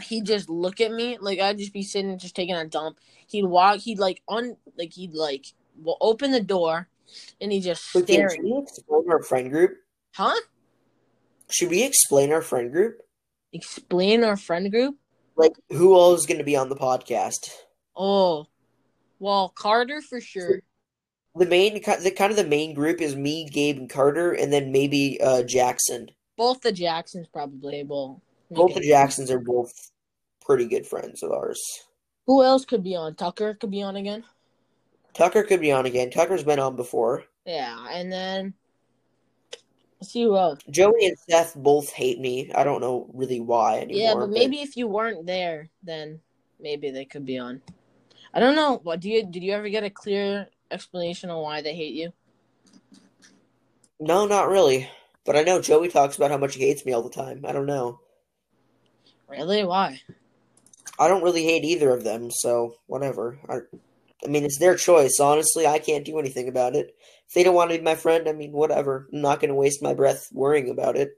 he'd 0.02 0.26
just 0.26 0.50
look 0.50 0.82
at 0.82 0.92
me 0.92 1.18
like 1.20 1.40
I'd 1.40 1.58
just 1.58 1.74
be 1.74 1.84
sitting 1.84 2.18
just 2.18 2.36
taking 2.36 2.56
a 2.56 2.66
dump. 2.66 2.98
He'd 3.28 3.46
walk. 3.46 3.78
He'd 3.80 4.00
like 4.00 4.22
on 4.28 4.58
like 4.78 4.94
he'd 4.94 5.14
like 5.14 5.46
will 5.82 5.98
open 6.02 6.32
the 6.32 6.42
door, 6.42 6.90
and 7.40 7.52
he 7.52 7.62
just 7.62 7.96
Okay, 7.96 8.14
stare. 8.14 8.30
should 8.32 8.44
we 8.44 8.58
explain 8.58 9.04
our 9.10 9.24
friend 9.24 9.50
group? 9.50 9.78
Huh? 10.16 10.36
Should 11.52 11.70
we 11.70 11.84
explain 11.84 12.32
our 12.34 12.42
friend 12.42 12.72
group? 12.72 13.02
Explain 13.54 14.24
our 14.24 14.38
friend 14.38 14.72
group. 14.72 14.96
Like 15.36 15.54
who 15.70 15.94
all 15.94 16.14
is 16.14 16.26
going 16.26 16.38
to 16.38 16.44
be 16.44 16.56
on 16.56 16.70
the 16.70 16.76
podcast? 16.76 17.52
Oh, 17.96 18.48
well, 19.20 19.50
Carter 19.50 20.02
for 20.02 20.22
sure. 20.22 20.62
The 21.36 21.46
main, 21.46 21.76
the 21.76 22.14
kind 22.16 22.32
of 22.32 22.38
the 22.38 22.46
main 22.46 22.74
group 22.74 23.02
is 23.02 23.16
me, 23.16 23.48
Gabe, 23.50 23.78
and 23.78 23.90
Carter, 23.90 24.32
and 24.32 24.52
then 24.52 24.72
maybe 24.72 25.20
uh, 25.22 25.44
Jackson. 25.44 26.10
Both 26.38 26.62
the 26.62 26.72
Jacksons 26.72 27.28
probably 27.28 27.84
will. 27.84 28.22
Both 28.52 28.74
the 28.74 28.82
Jacksons 28.82 29.30
are 29.30 29.40
both 29.40 29.72
pretty 30.44 30.66
good 30.66 30.88
friends 30.88 31.22
of 31.22 31.32
ours. 31.32 31.62
Who 32.26 32.44
else 32.44 32.66
could 32.66 32.84
be 32.84 32.96
on? 32.96 33.16
Tucker 33.16 33.54
could 33.54 33.72
be 33.72 33.84
on 33.84 33.96
again. 33.96 34.24
Tucker 35.14 35.44
could 35.44 35.62
be 35.62 35.72
on 35.72 35.86
again. 35.86 36.10
Tucker's 36.10 36.44
been 36.44 36.60
on 36.60 36.76
before. 36.76 37.26
Yeah, 37.46 37.88
and 37.92 38.12
then 38.12 38.54
who 40.14 40.38
else. 40.38 40.60
Joey 40.70 41.06
and 41.06 41.18
Seth 41.30 41.56
both 41.56 41.92
hate 41.92 42.20
me. 42.20 42.52
I 42.56 42.64
don't 42.64 42.82
know 42.82 43.10
really 43.14 43.40
why 43.40 43.80
anymore. 43.80 44.02
Yeah, 44.02 44.14
but 44.16 44.30
maybe 44.30 44.62
if 44.62 44.78
you 44.78 44.88
weren't 44.88 45.26
there, 45.26 45.70
then 45.84 46.20
maybe 46.60 46.90
they 46.92 47.06
could 47.06 47.26
be 47.26 47.38
on. 47.38 47.62
I 48.34 48.40
don't 48.40 48.56
know. 48.56 48.80
What 48.84 49.00
do 49.00 49.10
you 49.10 49.26
did 49.26 49.44
you 49.44 49.54
ever 49.54 49.70
get 49.70 49.84
a 49.84 49.90
clear 49.90 50.48
explanation 50.72 51.30
on 51.30 51.42
why 51.42 51.62
they 51.62 51.76
hate 51.76 51.94
you? 51.94 52.14
no, 54.00 54.26
not 54.26 54.48
really. 54.50 54.90
But 55.26 55.36
I 55.36 55.44
know 55.44 55.62
Joey 55.62 55.90
talks 55.90 56.16
about 56.16 56.32
how 56.32 56.38
much 56.38 56.56
he 56.56 56.66
hates 56.66 56.86
me 56.86 56.94
all 56.94 57.04
the 57.04 57.10
time. 57.10 57.46
I 57.46 57.52
don't 57.52 57.66
know. 57.66 58.00
Really? 59.28 59.64
Why? 59.64 60.02
I 60.98 61.08
don't 61.08 61.24
really 61.24 61.44
hate 61.44 61.64
either 61.64 61.92
of 61.92 62.04
them, 62.04 62.32
so 62.32 62.76
whatever. 62.88 63.38
I, 63.48 63.60
I 64.26 64.28
mean, 64.28 64.44
it's 64.44 64.58
their 64.58 64.76
choice. 64.76 65.20
Honestly, 65.20 65.68
I 65.68 65.80
can't 65.80 66.06
do 66.06 66.20
anything 66.20 66.48
about 66.48 66.76
it. 66.76 66.96
If 67.30 67.36
they 67.36 67.44
don't 67.44 67.54
want 67.54 67.70
to 67.70 67.78
be 67.78 67.84
my 67.84 67.94
friend, 67.94 68.28
I 68.28 68.32
mean, 68.32 68.52
whatever. 68.52 69.08
I'm 69.14 69.22
not 69.22 69.40
going 69.40 69.50
to 69.50 69.56
waste 69.56 69.84
my 69.84 69.94
breath 69.94 70.30
worrying 70.34 70.72
about 70.72 70.98
it. 70.98 71.12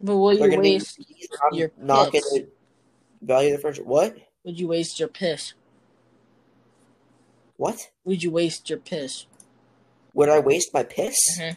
But 0.00 0.16
will 0.16 0.32
you 0.32 0.48
be. 0.48 0.56
waste? 0.56 0.96
I'm 1.42 1.58
your 1.58 1.72
not 1.76 2.12
going 2.12 2.22
to 2.34 2.46
value 3.20 3.50
the 3.50 3.58
friendship. 3.58 3.84
What? 3.84 4.16
Would 4.44 4.60
you 4.60 4.68
waste 4.68 5.00
your 5.00 5.08
piss? 5.08 5.54
What? 7.56 7.90
Would 8.04 8.22
you 8.22 8.30
waste 8.30 8.70
your 8.70 8.78
piss? 8.78 9.26
Would 10.14 10.28
I 10.28 10.38
waste 10.38 10.72
my 10.72 10.84
piss? 10.84 11.18
Mhm. 11.36 11.56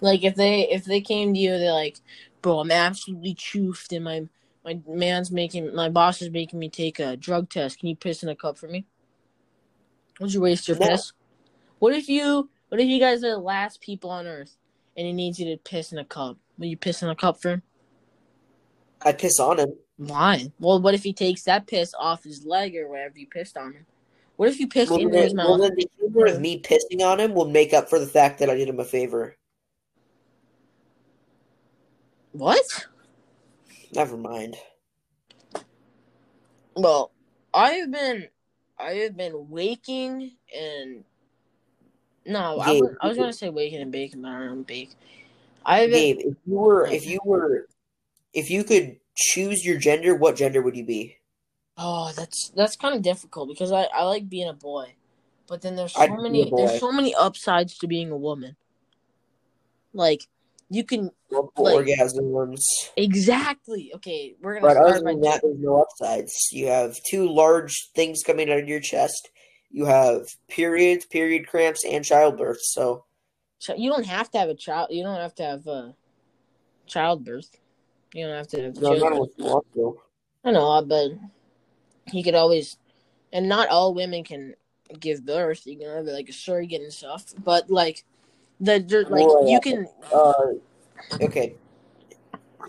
Like 0.00 0.24
if 0.24 0.34
they 0.34 0.68
if 0.68 0.84
they 0.84 1.00
came 1.00 1.34
to 1.34 1.38
you, 1.40 1.56
they're 1.56 1.72
like, 1.72 2.00
"Bro, 2.42 2.58
I'm 2.58 2.72
absolutely 2.72 3.36
choofed, 3.36 3.94
and 3.94 4.04
my 4.04 4.26
my 4.64 4.80
man's 4.88 5.30
making 5.30 5.72
my 5.72 5.88
boss 5.88 6.20
is 6.20 6.30
making 6.30 6.58
me 6.58 6.68
take 6.68 6.98
a 6.98 7.16
drug 7.16 7.48
test. 7.48 7.78
Can 7.78 7.88
you 7.88 7.96
piss 7.96 8.24
in 8.24 8.28
a 8.28 8.34
cup 8.34 8.58
for 8.58 8.66
me?" 8.66 8.86
Would 10.18 10.34
you 10.34 10.40
waste 10.40 10.66
your 10.66 10.78
No. 10.78 10.88
piss? 10.88 11.12
What 11.84 11.92
if 11.92 12.08
you 12.08 12.48
What 12.70 12.80
if 12.80 12.88
you 12.88 12.98
guys 12.98 13.22
are 13.24 13.32
the 13.32 13.36
last 13.36 13.82
people 13.82 14.08
on 14.08 14.26
Earth, 14.26 14.56
and 14.96 15.06
he 15.06 15.12
needs 15.12 15.38
you 15.38 15.54
to 15.54 15.58
piss 15.58 15.92
in 15.92 15.98
a 15.98 16.04
cup? 16.06 16.38
Will 16.56 16.64
you 16.64 16.78
piss 16.78 17.02
in 17.02 17.10
a 17.10 17.14
cup 17.14 17.42
for 17.42 17.50
him? 17.50 17.62
I 19.02 19.12
piss 19.12 19.38
on 19.38 19.58
him. 19.58 19.74
Why? 19.98 20.50
Well, 20.58 20.80
what 20.80 20.94
if 20.94 21.02
he 21.02 21.12
takes 21.12 21.42
that 21.42 21.66
piss 21.66 21.92
off 21.98 22.24
his 22.24 22.46
leg 22.46 22.74
or 22.74 22.88
wherever 22.88 23.18
you 23.18 23.26
pissed 23.26 23.58
on 23.58 23.74
him? 23.74 23.84
What 24.36 24.48
if 24.48 24.60
you 24.60 24.66
pissed 24.66 24.92
Well, 24.92 25.00
into 25.00 25.18
his 25.18 25.34
mouth? 25.34 25.46
well, 25.46 25.58
then 25.58 25.74
the 25.76 25.86
humor 25.98 26.24
of 26.24 26.40
me 26.40 26.58
pissing 26.58 27.02
on 27.02 27.20
him 27.20 27.34
will 27.34 27.50
make 27.50 27.74
up 27.74 27.90
for 27.90 27.98
the 27.98 28.06
fact 28.06 28.38
that 28.38 28.48
I 28.48 28.54
did 28.54 28.70
him 28.70 28.80
a 28.80 28.84
favor. 28.86 29.36
what? 32.32 32.86
Never 33.92 34.16
mind. 34.16 34.56
Well, 36.76 37.12
I 37.52 37.72
have 37.72 37.90
been, 37.90 38.28
I 38.78 38.92
have 38.92 39.18
been 39.18 39.50
waking 39.50 40.32
and 40.58 41.04
no, 42.26 42.60
I 42.60 42.72
Gabe, 42.72 42.82
was, 42.82 42.96
I 43.00 43.08
was 43.08 43.16
gonna 43.18 43.32
say 43.32 43.48
waking 43.50 43.80
and 43.80 44.26
I 44.26 44.46
don't 44.46 44.66
bake. 44.66 44.90
I've 45.64 45.90
Gabe, 45.90 46.18
if 46.18 46.24
you 46.24 46.36
were, 46.46 46.86
if 46.86 47.06
you 47.06 47.20
were, 47.24 47.66
if 48.32 48.50
you 48.50 48.64
could 48.64 48.96
choose 49.16 49.64
your 49.64 49.78
gender, 49.78 50.14
what 50.14 50.36
gender 50.36 50.62
would 50.62 50.76
you 50.76 50.84
be? 50.84 51.18
oh, 51.76 52.12
that's 52.16 52.50
that's 52.50 52.76
kind 52.76 52.94
of 52.94 53.02
difficult 53.02 53.48
because 53.48 53.72
I 53.72 53.88
I 53.94 54.04
like 54.04 54.28
being 54.28 54.48
a 54.48 54.52
boy, 54.52 54.94
but 55.48 55.62
then 55.62 55.76
there's 55.76 55.92
so 55.92 56.00
I'd 56.00 56.12
many 56.12 56.50
there's 56.54 56.78
so 56.80 56.92
many 56.92 57.14
upsides 57.14 57.76
to 57.78 57.86
being 57.86 58.10
a 58.10 58.16
woman. 58.16 58.56
Like 59.92 60.26
you 60.70 60.84
can 60.84 61.10
multiple 61.30 61.64
like- 61.64 61.86
orgasms. 61.86 62.60
exactly. 62.96 63.92
Okay, 63.96 64.34
we're 64.40 64.60
gonna 64.60 64.74
But 64.74 64.76
other 64.76 65.00
than 65.00 65.20
that, 65.22 65.40
there's 65.42 65.58
no 65.58 65.82
upsides. 65.82 66.48
You 66.52 66.68
have 66.68 66.96
two 67.08 67.28
large 67.28 67.90
things 67.94 68.22
coming 68.22 68.50
out 68.50 68.58
of 68.60 68.68
your 68.68 68.80
chest. 68.80 69.30
You 69.74 69.86
have 69.86 70.32
periods, 70.46 71.04
period 71.04 71.48
cramps, 71.48 71.84
and 71.84 72.04
childbirth. 72.04 72.60
So 72.62 73.06
So 73.58 73.74
you 73.74 73.90
don't 73.90 74.06
have 74.06 74.30
to 74.30 74.38
have 74.38 74.48
a 74.48 74.54
child. 74.54 74.90
You 74.92 75.02
don't 75.02 75.18
have 75.18 75.34
to 75.34 75.42
have 75.42 75.66
a 75.66 75.96
childbirth. 76.86 77.50
You 78.14 78.26
don't 78.26 78.36
have 78.36 78.46
to 78.48 78.62
have 78.62 78.76
no, 78.76 78.94
children. 78.94 79.28
want 79.38 79.66
to. 79.74 80.00
I 80.44 80.52
know, 80.52 80.80
but 80.86 81.10
you 82.12 82.22
could 82.22 82.36
always, 82.36 82.76
and 83.32 83.48
not 83.48 83.68
all 83.68 83.94
women 83.94 84.22
can 84.22 84.54
give 85.00 85.26
birth. 85.26 85.66
You 85.66 85.76
can 85.76 85.88
have 85.88 86.04
like 86.04 86.28
a 86.28 86.32
surrogate 86.32 86.82
and 86.82 86.92
stuff. 86.92 87.24
But 87.36 87.68
like 87.68 88.04
the 88.60 88.78
like 89.10 89.26
Well, 89.26 89.50
you 89.50 89.58
can 89.60 89.88
Uh, 90.12 90.52
okay. 91.20 91.56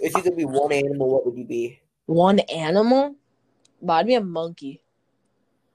If 0.02 0.16
you 0.16 0.24
could 0.24 0.36
be 0.36 0.46
one 0.46 0.72
animal, 0.72 1.08
what 1.08 1.24
would 1.28 1.38
you 1.38 1.46
be? 1.46 1.82
one 2.08 2.40
animal. 2.40 3.14
But 3.80 3.94
I'd 3.94 4.08
be 4.08 4.16
a 4.16 4.22
monkey. 4.22 4.82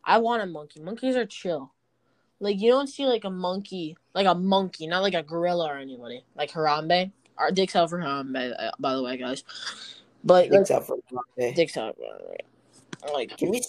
I 0.04 0.18
want 0.18 0.42
a 0.42 0.46
monkey. 0.46 0.80
Monkeys 0.80 1.16
are 1.16 1.26
chill. 1.26 1.72
Like 2.40 2.58
you 2.60 2.70
don't 2.70 2.88
see 2.88 3.06
like 3.06 3.24
a 3.24 3.30
monkey, 3.30 3.96
like 4.14 4.26
a 4.26 4.34
monkey, 4.34 4.86
not 4.86 5.02
like 5.02 5.14
a 5.14 5.22
gorilla 5.22 5.68
or 5.68 5.76
anybody, 5.76 6.24
like 6.34 6.50
Harambe. 6.50 7.12
Our 7.36 7.50
dicks 7.50 7.76
out 7.76 7.90
for 7.90 7.98
Harambe, 7.98 8.54
uh, 8.58 8.70
by 8.78 8.94
the 8.94 9.02
way, 9.02 9.16
guys. 9.16 9.44
But 10.24 10.50
like, 10.50 10.60
Except 10.62 10.86
for 10.86 10.96
okay. 11.38 11.52
dicks 11.52 11.76
out. 11.76 11.96
Like 13.12 13.36
Can 13.38 13.50
we 13.50 13.60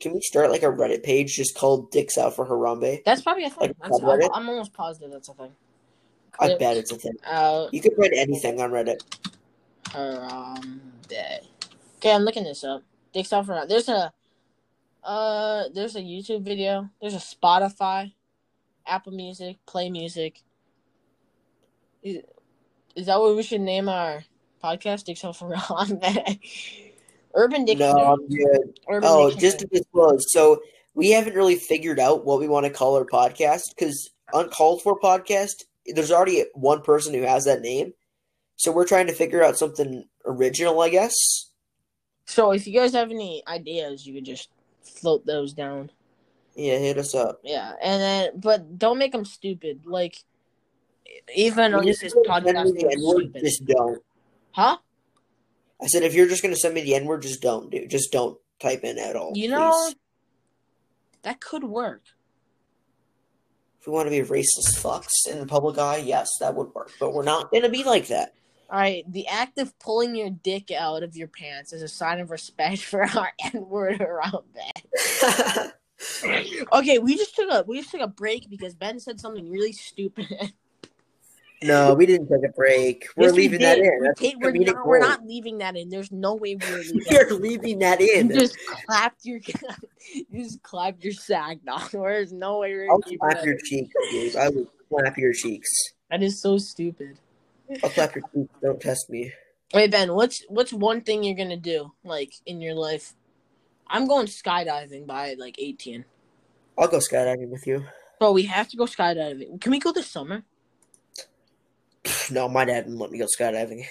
can 0.00 0.14
we 0.14 0.20
start 0.22 0.50
like 0.50 0.62
a 0.62 0.66
Reddit 0.66 1.02
page 1.02 1.36
just 1.36 1.54
called 1.54 1.90
"Dicks 1.90 2.16
Out 2.16 2.34
for 2.34 2.46
Harambe"? 2.46 3.04
that's 3.04 3.20
probably 3.20 3.44
a 3.44 3.50
thing. 3.50 3.58
Like 3.68 3.76
That's, 3.82 4.02
I'm. 4.02 4.22
I'm 4.34 4.48
almost 4.48 4.72
positive 4.72 5.10
that's 5.10 5.28
a 5.28 5.34
thing. 5.34 5.52
I 6.40 6.56
bet 6.56 6.78
it's 6.78 6.90
a 6.90 6.96
thing. 6.96 7.12
Uh, 7.26 7.66
You 7.70 7.82
could 7.82 7.92
write 7.98 8.12
anything 8.14 8.60
on 8.60 8.70
Reddit. 8.70 9.02
Harambe. 9.84 11.46
Okay, 11.96 12.12
I'm 12.12 12.22
looking 12.22 12.44
this 12.44 12.64
up. 12.64 12.82
Dicks 13.12 13.32
out 13.32 13.44
for 13.44 13.66
there's 13.68 13.90
a 13.90 14.10
uh 15.04 15.64
there's 15.74 15.96
a 15.96 16.00
YouTube 16.00 16.42
video. 16.42 16.88
There's 17.00 17.14
a 17.14 17.18
Spotify, 17.18 18.12
Apple 18.86 19.12
Music, 19.12 19.56
Play 19.66 19.90
Music. 19.90 20.40
Is, 22.02 22.22
is 22.96 23.06
that 23.06 23.20
what 23.20 23.36
we 23.36 23.42
should 23.42 23.60
name 23.60 23.88
our 23.88 24.24
podcast? 24.62 25.08
Out 25.24 25.36
for 25.36 25.50
Harambe. 25.54 26.38
Urban 27.34 27.64
Dictionary. 27.64 27.94
No, 27.94 28.12
I'm 28.12 28.28
good. 28.28 28.78
Urban 28.90 29.08
Oh, 29.10 29.30
Dictionary. 29.30 29.40
just 29.40 29.58
to 29.60 29.66
disclose, 29.66 30.24
so 30.32 30.60
we 30.94 31.10
haven't 31.10 31.34
really 31.34 31.56
figured 31.56 31.98
out 31.98 32.24
what 32.26 32.38
we 32.38 32.46
want 32.48 32.66
to 32.66 32.72
call 32.72 32.94
our 32.96 33.06
podcast 33.06 33.70
because 33.70 34.10
uncalled 34.34 34.82
for 34.82 34.98
podcast. 35.00 35.64
There's 35.86 36.12
already 36.12 36.44
one 36.54 36.82
person 36.82 37.14
who 37.14 37.22
has 37.22 37.44
that 37.46 37.62
name, 37.62 37.94
so 38.56 38.70
we're 38.70 38.86
trying 38.86 39.06
to 39.06 39.12
figure 39.14 39.42
out 39.42 39.56
something 39.56 40.04
original, 40.26 40.80
I 40.80 40.90
guess. 40.90 41.14
So 42.26 42.52
if 42.52 42.66
you 42.66 42.74
guys 42.78 42.92
have 42.92 43.10
any 43.10 43.42
ideas, 43.48 44.06
you 44.06 44.14
could 44.14 44.24
just 44.24 44.48
float 44.84 45.24
those 45.26 45.52
down. 45.52 45.90
Yeah, 46.54 46.78
hit 46.78 46.98
us 46.98 47.14
up. 47.14 47.40
Yeah, 47.42 47.72
and 47.82 48.02
then 48.02 48.30
but 48.40 48.78
don't 48.78 48.98
make 48.98 49.12
them 49.12 49.24
stupid. 49.24 49.86
Like 49.86 50.16
even 51.34 51.74
on 51.74 51.84
this 51.84 52.00
send 52.00 52.12
podcast, 52.26 52.74
the 52.74 52.88
N-word, 52.92 53.22
stupid. 53.30 53.40
just 53.42 53.64
don't. 53.64 54.02
huh? 54.52 54.78
I 55.80 55.86
said 55.86 56.02
if 56.02 56.14
you're 56.14 56.28
just 56.28 56.42
gonna 56.42 56.56
send 56.56 56.74
me 56.74 56.82
the 56.82 56.94
N 56.94 57.06
word, 57.06 57.22
just 57.22 57.40
don't 57.40 57.70
do. 57.70 57.86
Just 57.86 58.12
don't 58.12 58.38
type 58.60 58.84
in 58.84 58.98
at 58.98 59.16
all. 59.16 59.32
You 59.34 59.48
please. 59.48 59.50
know, 59.50 59.92
that 61.22 61.40
could 61.40 61.64
work. 61.64 62.02
if 63.80 63.86
we 63.86 63.92
want 63.92 64.06
to 64.06 64.10
be 64.10 64.20
racist 64.20 64.78
fucks 64.80 65.26
in 65.30 65.40
the 65.40 65.46
public 65.46 65.78
eye, 65.78 65.96
yes, 65.98 66.28
that 66.40 66.54
would 66.54 66.72
work. 66.74 66.90
But 67.00 67.14
we're 67.14 67.24
not 67.24 67.50
gonna 67.50 67.68
be 67.68 67.82
like 67.84 68.08
that. 68.08 68.34
All 68.72 68.78
right, 68.78 69.04
the 69.12 69.28
act 69.28 69.58
of 69.58 69.78
pulling 69.78 70.14
your 70.16 70.30
dick 70.30 70.70
out 70.70 71.02
of 71.02 71.14
your 71.14 71.28
pants 71.28 71.74
is 71.74 71.82
a 71.82 71.88
sign 71.88 72.20
of 72.20 72.30
respect 72.30 72.80
for 72.82 73.02
our 73.02 73.30
N 73.52 73.68
word 73.68 74.00
around 74.00 74.44
Ben. 74.54 75.72
Okay, 76.72 76.98
we 76.98 77.16
just 77.16 77.36
took 77.36 77.48
a 77.48 77.64
we 77.64 77.78
just 77.78 77.92
took 77.92 78.00
a 78.00 78.08
break 78.08 78.50
because 78.50 78.74
Ben 78.74 78.98
said 78.98 79.20
something 79.20 79.48
really 79.48 79.72
stupid. 79.72 80.26
no, 81.62 81.94
we 81.94 82.06
didn't 82.06 82.26
take 82.26 82.44
a 82.44 82.52
break. 82.52 83.06
We're 83.16 83.26
Yes, 83.26 83.32
we 83.34 83.42
leaving 83.42 83.60
that 83.60 83.78
in. 83.78 84.00
We 84.00 84.08
take, 84.16 84.36
we're, 84.40 84.50
not, 84.50 84.84
we're 84.84 84.98
not 84.98 85.24
leaving 85.24 85.58
that 85.58 85.76
in. 85.76 85.90
There's 85.90 86.10
no 86.10 86.34
way 86.34 86.56
we're 86.56 86.78
leaving. 86.78 87.02
We're 87.12 87.34
leaving 87.34 87.78
that 87.78 88.00
in. 88.00 88.30
You 88.30 88.34
just 88.34 88.56
clapped 88.84 89.24
your 89.24 89.38
you 90.28 90.42
just 90.42 90.60
clapped 90.64 91.04
your 91.04 91.12
sack 91.12 91.58
down. 91.64 91.82
There's 91.92 92.32
no 92.32 92.58
way 92.58 92.72
we're 92.72 92.90
I'll 92.90 92.98
keeping 92.98 93.18
clap 93.20 93.44
your 93.44 93.54
in. 93.54 93.64
cheeks, 93.64 93.94
dude. 94.10 94.34
I 94.34 94.48
will 94.48 94.66
clap 94.88 95.16
your 95.16 95.32
cheeks. 95.32 95.70
That 96.10 96.24
is 96.24 96.42
so 96.42 96.58
stupid. 96.58 97.16
I'll 97.82 97.90
clap 97.90 98.14
your 98.14 98.24
cheeks. 98.34 98.52
Don't 98.62 98.80
test 98.80 99.10
me. 99.10 99.32
Wait, 99.74 99.90
Ben, 99.90 100.14
what's 100.14 100.44
what's 100.48 100.72
one 100.72 101.00
thing 101.00 101.22
you're 101.22 101.36
gonna 101.36 101.56
do 101.56 101.92
like 102.04 102.32
in 102.46 102.60
your 102.60 102.74
life? 102.74 103.14
I'm 103.86 104.06
going 104.06 104.26
skydiving 104.26 105.06
by 105.06 105.34
like 105.38 105.56
18. 105.58 106.04
I'll 106.78 106.88
go 106.88 106.98
skydiving 106.98 107.48
with 107.50 107.66
you. 107.66 107.84
Bro, 108.18 108.32
we 108.32 108.44
have 108.44 108.68
to 108.68 108.76
go 108.76 108.84
skydiving. 108.84 109.60
Can 109.60 109.72
we 109.72 109.78
go 109.78 109.92
this 109.92 110.10
summer? 110.10 110.44
No, 112.30 112.48
my 112.48 112.64
dad 112.64 112.84
didn't 112.84 112.98
let 112.98 113.10
me 113.10 113.18
go 113.18 113.26
skydiving. 113.26 113.84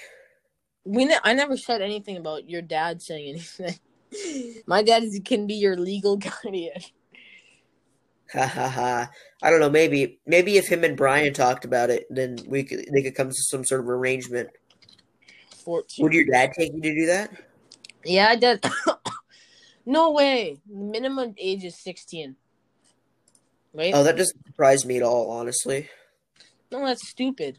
We 0.84 1.04
ne- 1.04 1.18
I 1.22 1.32
never 1.32 1.56
said 1.56 1.80
anything 1.80 2.16
about 2.16 2.48
your 2.48 2.62
dad 2.62 3.00
saying 3.02 3.28
anything. 3.60 4.62
My 4.66 4.82
dad 4.82 5.04
is, 5.04 5.20
can 5.24 5.46
be 5.46 5.54
your 5.54 5.76
legal 5.76 6.16
guardian. 6.42 6.80
Ha 8.32 8.46
ha 8.46 8.68
ha. 8.68 9.10
I 9.42 9.50
don't 9.50 9.60
know. 9.60 9.70
Maybe, 9.70 10.20
maybe 10.26 10.56
if 10.56 10.68
him 10.68 10.84
and 10.84 10.96
Brian 10.96 11.34
talked 11.34 11.64
about 11.64 11.90
it, 11.90 12.06
then 12.08 12.38
we 12.46 12.64
could 12.64 12.86
they 12.92 13.02
could 13.02 13.14
come 13.14 13.28
to 13.28 13.34
some 13.34 13.64
sort 13.64 13.80
of 13.80 13.88
arrangement. 13.88 14.50
14. 15.64 16.02
Would 16.02 16.12
your 16.12 16.24
dad 16.24 16.52
take 16.58 16.72
you 16.72 16.80
to 16.80 16.94
do 16.94 17.06
that? 17.06 17.30
Yeah, 18.04 18.28
I 18.28 18.36
did. 18.36 18.64
no 19.86 20.10
way. 20.10 20.58
Minimum 20.68 21.34
age 21.38 21.64
is 21.64 21.78
16. 21.82 22.36
Right? 23.74 23.92
Oh, 23.94 24.02
that 24.02 24.16
doesn't 24.16 24.44
surprise 24.46 24.84
me 24.84 24.96
at 24.96 25.02
all, 25.02 25.30
honestly. 25.30 25.88
no, 26.70 26.84
that's 26.86 27.08
stupid. 27.08 27.58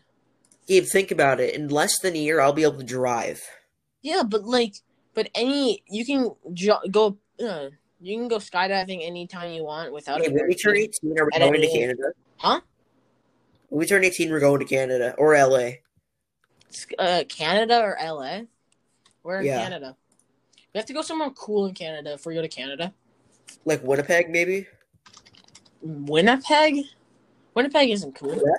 Gabe, 0.68 0.86
think 0.86 1.12
about 1.12 1.40
it. 1.40 1.56
In 1.56 1.70
less 1.70 2.00
than 2.00 2.16
a 2.16 2.20
year, 2.20 2.40
I'll 2.40 2.54
be 2.54 2.64
able 2.64 2.78
to 2.78 2.84
drive. 2.84 3.42
Yeah, 4.02 4.24
but 4.24 4.44
like, 4.44 4.76
but 5.14 5.30
any 5.36 5.84
you 5.90 6.06
can 6.06 6.32
jo- 6.54 6.82
go. 6.90 7.18
Uh, 7.44 7.70
you 8.04 8.18
can 8.18 8.28
go 8.28 8.38
skydiving 8.38 9.06
anytime 9.06 9.52
you 9.52 9.64
want 9.64 9.94
without 9.94 10.20
Hey, 10.20 10.28
a 10.28 10.32
when 10.32 10.48
we 10.48 10.56
turn 10.56 10.76
18, 10.76 11.18
are 11.18 11.26
we 11.26 11.40
going 11.40 11.54
to 11.54 11.58
any. 11.60 11.80
Canada? 11.80 12.04
Huh? 12.38 12.60
When 13.70 13.80
we 13.80 13.86
turn 13.86 14.04
18, 14.04 14.30
we're 14.30 14.42
going 14.42 14.60
to 14.60 14.66
Canada 14.66 15.16
or 15.18 15.34
LA. 15.38 15.70
Uh, 17.00 17.24
Canada 17.30 17.80
or 17.82 17.98
LA? 18.04 18.42
We're 19.24 19.40
in 19.40 19.46
Yeah. 19.46 19.64
Canada. 19.64 19.96
We 20.74 20.80
have 20.80 20.86
to 20.88 20.94
go 20.94 21.02
somewhere 21.02 21.30
cool 21.30 21.66
in 21.66 21.74
Canada 21.74 22.14
if 22.14 22.26
we 22.26 22.34
go 22.34 22.42
to 22.42 22.48
Canada. 22.50 22.94
Like 23.64 23.82
Winnipeg, 23.84 24.30
maybe? 24.30 24.68
Winnipeg? 25.82 26.86
Winnipeg 27.56 27.90
isn't 27.90 28.16
cool. 28.16 28.36
Yeah. 28.36 28.58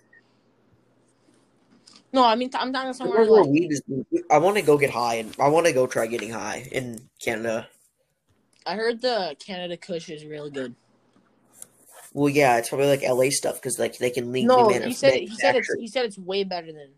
No, 2.14 2.24
I 2.24 2.36
mean 2.36 2.48
I'm 2.54 2.72
talking 2.72 2.92
somewhere 2.92 3.24
Somewhere 3.24 3.30
where 3.30 3.42
like 3.42 3.50
weed 3.50 3.72
is. 3.72 3.82
I 4.30 4.38
want 4.38 4.56
to 4.56 4.62
go 4.62 4.78
get 4.78 4.90
high, 4.90 5.16
and 5.16 5.34
I 5.40 5.48
want 5.48 5.66
to 5.66 5.72
go 5.72 5.88
try 5.88 6.06
getting 6.06 6.30
high 6.30 6.68
in 6.70 7.08
Canada. 7.20 7.68
I 8.66 8.76
heard 8.76 9.00
the 9.00 9.36
Canada 9.38 9.76
Kush 9.76 10.08
is 10.08 10.24
really 10.24 10.50
good. 10.50 10.74
Well, 12.14 12.28
yeah, 12.28 12.56
it's 12.58 12.68
probably 12.68 12.86
like 12.86 13.02
LA 13.02 13.30
stuff 13.30 13.56
because 13.56 13.78
like 13.78 13.98
they 13.98 14.10
can 14.10 14.32
legally 14.32 14.56
No, 14.56 14.68
manuf- 14.68 14.84
he 14.86 14.94
said 14.94 15.20
he 15.20 15.36
said 15.36 15.56
it's 15.56 15.74
he 15.74 15.88
said 15.88 16.04
it's 16.04 16.18
way 16.18 16.44
better 16.44 16.68
than. 16.68 16.90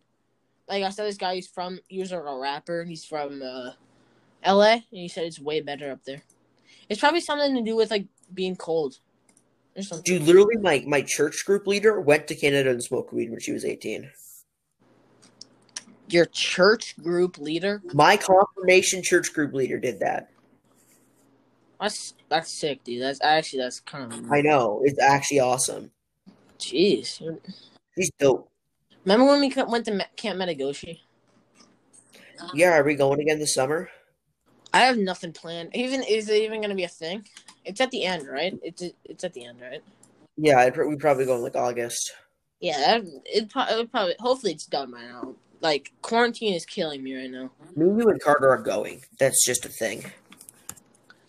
Like 0.68 0.82
I 0.82 0.90
said, 0.90 1.06
this 1.06 1.16
guy 1.16 1.36
he's 1.36 1.48
from 1.48 1.78
he 1.88 2.00
was 2.00 2.12
a 2.12 2.20
rapper. 2.20 2.84
He's 2.84 3.04
from 3.04 3.40
uh, 3.42 3.70
L.A. 4.42 4.72
and 4.72 4.84
he 4.90 5.08
said 5.08 5.24
it's 5.24 5.40
way 5.40 5.60
better 5.60 5.90
up 5.90 6.04
there. 6.04 6.22
It's 6.88 7.00
probably 7.00 7.20
something 7.20 7.54
to 7.54 7.62
do 7.62 7.76
with 7.76 7.90
like 7.90 8.06
being 8.32 8.56
cold 8.56 8.98
or 9.76 9.82
something. 9.82 10.04
Dude, 10.04 10.26
literally, 10.26 10.56
my 10.58 10.84
my 10.86 11.02
church 11.02 11.44
group 11.46 11.66
leader 11.66 12.00
went 12.00 12.26
to 12.28 12.34
Canada 12.34 12.70
and 12.70 12.82
smoked 12.82 13.12
weed 13.12 13.30
when 13.30 13.40
she 13.40 13.52
was 13.52 13.64
18. 13.64 14.10
Your 16.08 16.26
church 16.26 16.96
group 17.02 17.38
leader. 17.38 17.82
My 17.92 18.16
confirmation 18.16 19.02
church 19.02 19.32
group 19.32 19.54
leader 19.54 19.78
did 19.78 20.00
that. 20.00 20.30
That's 21.80 22.14
that's 22.28 22.50
sick, 22.50 22.84
dude. 22.84 23.02
That's 23.02 23.20
actually 23.22 23.62
that's 23.62 23.80
kind 23.80 24.12
of. 24.12 24.32
I 24.32 24.40
know. 24.40 24.80
It's 24.84 24.98
actually 24.98 25.40
awesome. 25.40 25.90
Jeez. 26.58 27.20
He's 27.94 28.10
dope. 28.18 28.50
Remember 29.04 29.26
when 29.26 29.40
we 29.40 29.52
went 29.68 29.84
to 29.86 30.06
Camp 30.16 30.40
Metigoshe? 30.40 31.00
Yeah, 32.54 32.76
are 32.76 32.84
we 32.84 32.94
going 32.94 33.20
again 33.20 33.38
this 33.38 33.54
summer? 33.54 33.88
I 34.72 34.80
have 34.80 34.98
nothing 34.98 35.32
planned. 35.32 35.74
Even 35.74 36.02
is 36.02 36.28
it 36.28 36.42
even 36.42 36.60
gonna 36.60 36.74
be 36.74 36.84
a 36.84 36.88
thing? 36.88 37.26
It's 37.64 37.80
at 37.80 37.90
the 37.90 38.04
end, 38.04 38.28
right? 38.28 38.58
It's 38.62 38.82
it's 39.04 39.24
at 39.24 39.32
the 39.32 39.44
end, 39.44 39.60
right? 39.60 39.82
Yeah, 40.36 40.68
pr- 40.70 40.84
we 40.84 40.96
probably 40.96 41.24
go 41.24 41.36
in 41.36 41.42
like 41.42 41.56
August. 41.56 42.12
Yeah, 42.60 42.96
it, 42.96 43.06
it 43.24 43.50
probably. 43.50 44.16
Hopefully, 44.18 44.52
it's 44.52 44.66
done 44.66 44.90
by 44.90 45.02
now. 45.02 45.34
Like 45.60 45.92
quarantine 46.02 46.54
is 46.54 46.66
killing 46.66 47.02
me 47.02 47.16
right 47.16 47.30
now. 47.30 47.50
Me, 47.74 47.86
you, 47.86 48.08
and 48.08 48.20
Carter 48.20 48.50
are 48.50 48.62
going. 48.62 49.02
That's 49.18 49.44
just 49.44 49.64
a 49.64 49.68
thing. 49.68 50.04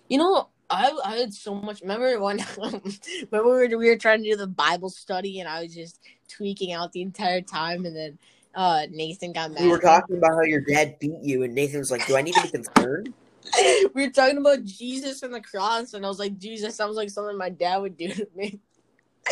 You 0.10 0.17
know, 0.20 0.50
I 0.70 0.91
I 1.04 1.15
had 1.17 1.34
so 1.34 1.56
much. 1.56 1.82
Remember 1.82 2.20
when? 2.22 2.38
remember 2.58 3.60
when 3.60 3.78
we 3.78 3.89
were 3.89 3.98
trying 3.98 4.24
to 4.24 4.30
do 4.32 4.36
the 4.38 4.48
Bible 4.48 4.89
study 4.89 5.39
and 5.39 5.50
I 5.50 5.63
was 5.63 5.74
just 5.74 6.00
tweaking 6.28 6.74
out 6.74 6.91
the 6.91 7.02
entire 7.02 7.41
time, 7.41 7.86
and 7.86 7.96
then 7.96 8.17
uh, 8.56 8.86
Nathan 8.91 9.34
got 9.34 9.52
mad. 9.52 9.63
We 9.63 9.70
were 9.70 9.80
talking 9.80 10.17
about 10.17 10.36
how 10.36 10.41
your 10.43 10.62
dad 10.62 10.98
beat 11.00 11.22
you, 11.22 11.43
and 11.43 11.54
Nathan 11.54 11.80
was 11.80 11.91
like, 11.91 12.06
"Do 12.08 12.17
I 12.17 12.22
need 12.22 12.34
to 12.36 12.41
be 12.43 12.50
concerned?" 12.50 13.13
we 13.93 14.06
were 14.06 14.12
talking 14.12 14.38
about 14.38 14.63
Jesus 14.65 15.24
and 15.24 15.34
the 15.34 15.41
cross, 15.41 15.93
and 15.93 16.06
I 16.06 16.10
was 16.10 16.20
like, 16.20 16.38
Jesus 16.38 16.76
sounds 16.76 16.98
like 16.98 17.10
something 17.10 17.38
my 17.38 17.50
dad 17.50 17.78
would 17.78 17.96
do 17.96 18.10
to 18.10 18.28
me. 18.36 18.60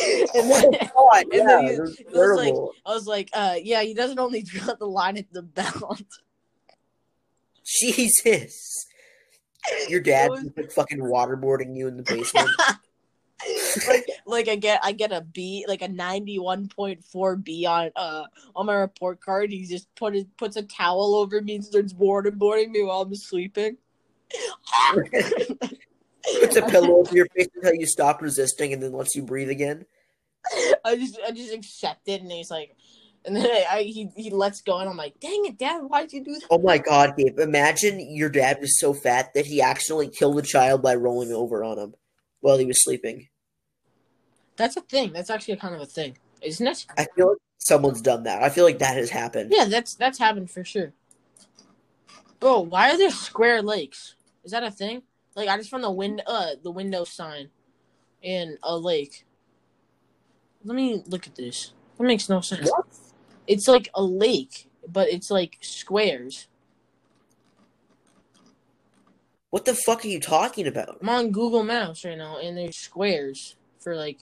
and 0.34 0.50
then 0.50 0.64
Oh, 0.96 1.10
And 1.12 1.28
yeah, 1.32 1.44
then 1.44 1.60
he- 1.60 1.68
it 1.68 1.80
was 1.80 1.96
was 2.12 2.36
like- 2.38 2.54
I 2.86 2.94
was 2.94 3.06
like, 3.06 3.30
uh, 3.34 3.56
yeah, 3.62 3.82
he 3.82 3.92
doesn't 3.92 4.18
only 4.18 4.42
draw 4.42 4.74
the 4.74 4.86
line 4.86 5.18
at 5.18 5.30
the 5.32 5.42
belt. 5.42 6.02
Jesus, 7.64 8.85
your 9.88 10.00
dad 10.02 10.30
was- 10.30 10.44
like 10.56 10.70
fucking 10.72 11.00
waterboarding 11.00 11.76
you 11.76 11.88
in 11.88 11.96
the 11.96 12.02
basement. 12.02 12.50
like, 13.88 14.06
like 14.26 14.48
I 14.48 14.56
get, 14.56 14.80
I 14.82 14.92
get 14.92 15.12
a 15.12 15.20
B, 15.20 15.64
like 15.68 15.82
a 15.82 15.88
ninety-one 15.88 16.68
point 16.68 17.04
four 17.04 17.36
B 17.36 17.66
on, 17.66 17.90
uh, 17.94 18.24
on 18.54 18.66
my 18.66 18.74
report 18.74 19.20
card. 19.20 19.50
He 19.50 19.66
just 19.66 19.94
put 19.94 20.16
it, 20.16 20.26
puts 20.36 20.56
a 20.56 20.62
towel 20.62 21.14
over 21.14 21.40
me 21.40 21.56
and 21.56 21.64
starts 21.64 21.92
waterboarding 21.92 22.70
me 22.70 22.82
while 22.82 23.02
I'm 23.02 23.14
sleeping. 23.14 23.76
Puts 26.40 26.56
a 26.56 26.62
pillow 26.62 26.96
over 26.96 27.14
your 27.14 27.26
face 27.36 27.46
until 27.54 27.74
you 27.74 27.86
stop 27.86 28.20
resisting, 28.20 28.72
and 28.72 28.82
then 28.82 28.92
lets 28.92 29.14
you 29.14 29.22
breathe 29.22 29.50
again. 29.50 29.86
I 30.84 30.96
just, 30.96 31.18
I 31.26 31.30
just 31.30 31.54
accept 31.54 32.08
it, 32.08 32.22
and 32.22 32.30
he's 32.32 32.50
like, 32.50 32.74
and 33.26 33.36
then 33.36 33.44
I, 33.44 33.66
I 33.70 33.82
he, 33.82 34.08
he 34.16 34.30
lets 34.30 34.62
go, 34.62 34.78
and 34.78 34.88
I'm 34.88 34.96
like, 34.96 35.18
dang 35.20 35.44
it, 35.46 35.58
Dad, 35.58 35.80
why'd 35.80 36.12
you 36.12 36.24
do 36.24 36.32
that? 36.34 36.46
Oh 36.50 36.58
my 36.58 36.78
god, 36.78 37.16
Gabe! 37.16 37.38
Imagine 37.38 38.00
your 38.14 38.28
dad 38.28 38.58
was 38.60 38.78
so 38.78 38.94
fat 38.94 39.34
that 39.34 39.46
he 39.46 39.60
accidentally 39.60 40.08
killed 40.08 40.38
a 40.38 40.42
child 40.42 40.80
by 40.82 40.94
rolling 40.94 41.32
over 41.32 41.64
on 41.64 41.78
him 41.78 41.94
while 42.40 42.56
he 42.56 42.64
was 42.64 42.82
sleeping. 42.82 43.28
That's 44.56 44.76
a 44.76 44.80
thing. 44.80 45.12
That's 45.12 45.28
actually 45.28 45.54
a 45.54 45.58
kind 45.58 45.74
of 45.74 45.80
a 45.80 45.86
thing, 45.86 46.16
isn't 46.40 46.66
it? 46.66 46.86
I 46.96 47.06
feel 47.16 47.30
like 47.30 47.38
someone's 47.58 48.00
done 48.00 48.22
that. 48.22 48.42
I 48.42 48.48
feel 48.48 48.64
like 48.64 48.78
that 48.78 48.96
has 48.96 49.10
happened. 49.10 49.52
Yeah, 49.52 49.64
that's 49.64 49.94
that's 49.96 50.18
happened 50.18 50.50
for 50.50 50.64
sure. 50.64 50.92
Bro, 52.38 52.60
why 52.60 52.92
are 52.92 52.98
there 52.98 53.10
square 53.10 53.60
lakes? 53.60 54.14
Is 54.44 54.52
that 54.52 54.62
a 54.62 54.70
thing? 54.70 55.02
Like 55.34 55.48
I 55.48 55.56
just 55.56 55.70
found 55.70 55.82
the 55.84 55.90
wind 55.90 56.22
uh 56.26 56.52
the 56.62 56.70
window 56.70 57.04
sign 57.04 57.48
in 58.22 58.56
a 58.62 58.76
lake. 58.76 59.26
Let 60.64 60.76
me 60.76 61.02
look 61.06 61.26
at 61.26 61.34
this. 61.34 61.72
That 61.98 62.04
makes 62.04 62.28
no 62.28 62.40
sense. 62.40 62.70
What? 62.70 62.86
It's 63.46 63.68
like 63.68 63.88
a 63.94 64.02
lake, 64.02 64.68
but 64.86 65.08
it's 65.08 65.30
like 65.30 65.58
squares. 65.60 66.48
What 69.50 69.64
the 69.64 69.74
fuck 69.74 70.04
are 70.04 70.08
you 70.08 70.20
talking 70.20 70.66
about? 70.66 70.98
I'm 71.00 71.08
on 71.08 71.30
Google 71.30 71.62
Maps 71.64 72.04
right 72.04 72.18
now 72.18 72.38
and 72.38 72.56
there's 72.58 72.76
squares 72.76 73.56
for 73.80 73.96
like 73.96 74.18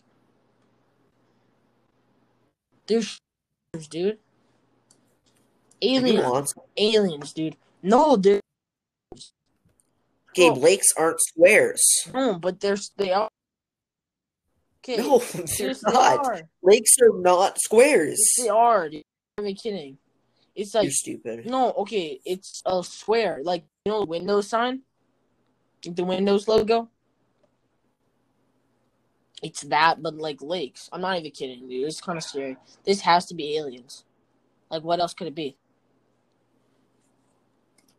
there's 2.87 3.18
squares, 3.72 3.88
dude. 3.88 4.18
Aliens, 5.82 6.54
aliens, 6.76 7.32
dude. 7.32 7.56
No, 7.82 8.16
dude. 8.16 8.40
Gabe, 10.34 10.54
Bro. 10.54 10.62
lakes 10.62 10.87
aren't 10.96 11.20
squares. 11.20 11.82
No, 12.12 12.38
but 12.38 12.60
there's 12.60 12.90
they 12.96 13.12
are. 13.12 13.28
Okay. 14.82 14.96
No, 15.02 15.18
they're 15.32 15.68
yes, 15.68 15.80
they 15.80 15.92
not. 15.92 16.26
are. 16.26 16.42
Lakes 16.62 16.96
are 17.02 17.20
not 17.20 17.58
squares. 17.60 18.18
Yes, 18.18 18.46
they 18.46 18.48
are. 18.50 18.88
Dude. 18.88 19.02
I'm 19.36 19.44
not 19.46 19.56
kidding. 19.56 19.98
It's 20.54 20.74
like 20.74 20.84
You're 20.84 20.92
stupid. 20.92 21.46
no, 21.46 21.72
okay. 21.72 22.20
It's 22.24 22.62
a 22.64 22.84
square, 22.84 23.40
like 23.42 23.64
you 23.84 23.90
know, 23.92 24.00
the 24.00 24.06
Windows 24.06 24.48
sign, 24.48 24.82
the 25.82 26.04
Windows 26.04 26.46
logo. 26.46 26.88
It's 29.42 29.62
that, 29.62 30.00
but 30.02 30.14
like 30.14 30.40
lakes. 30.40 30.88
I'm 30.92 31.00
not 31.00 31.18
even 31.18 31.32
kidding, 31.32 31.68
dude. 31.68 31.86
It's 31.86 32.00
kind 32.00 32.16
of 32.16 32.22
scary. 32.22 32.56
This 32.84 33.00
has 33.00 33.26
to 33.26 33.34
be 33.34 33.56
aliens. 33.56 34.04
Like, 34.70 34.84
what 34.84 35.00
else 35.00 35.12
could 35.12 35.26
it 35.26 35.34
be? 35.34 35.56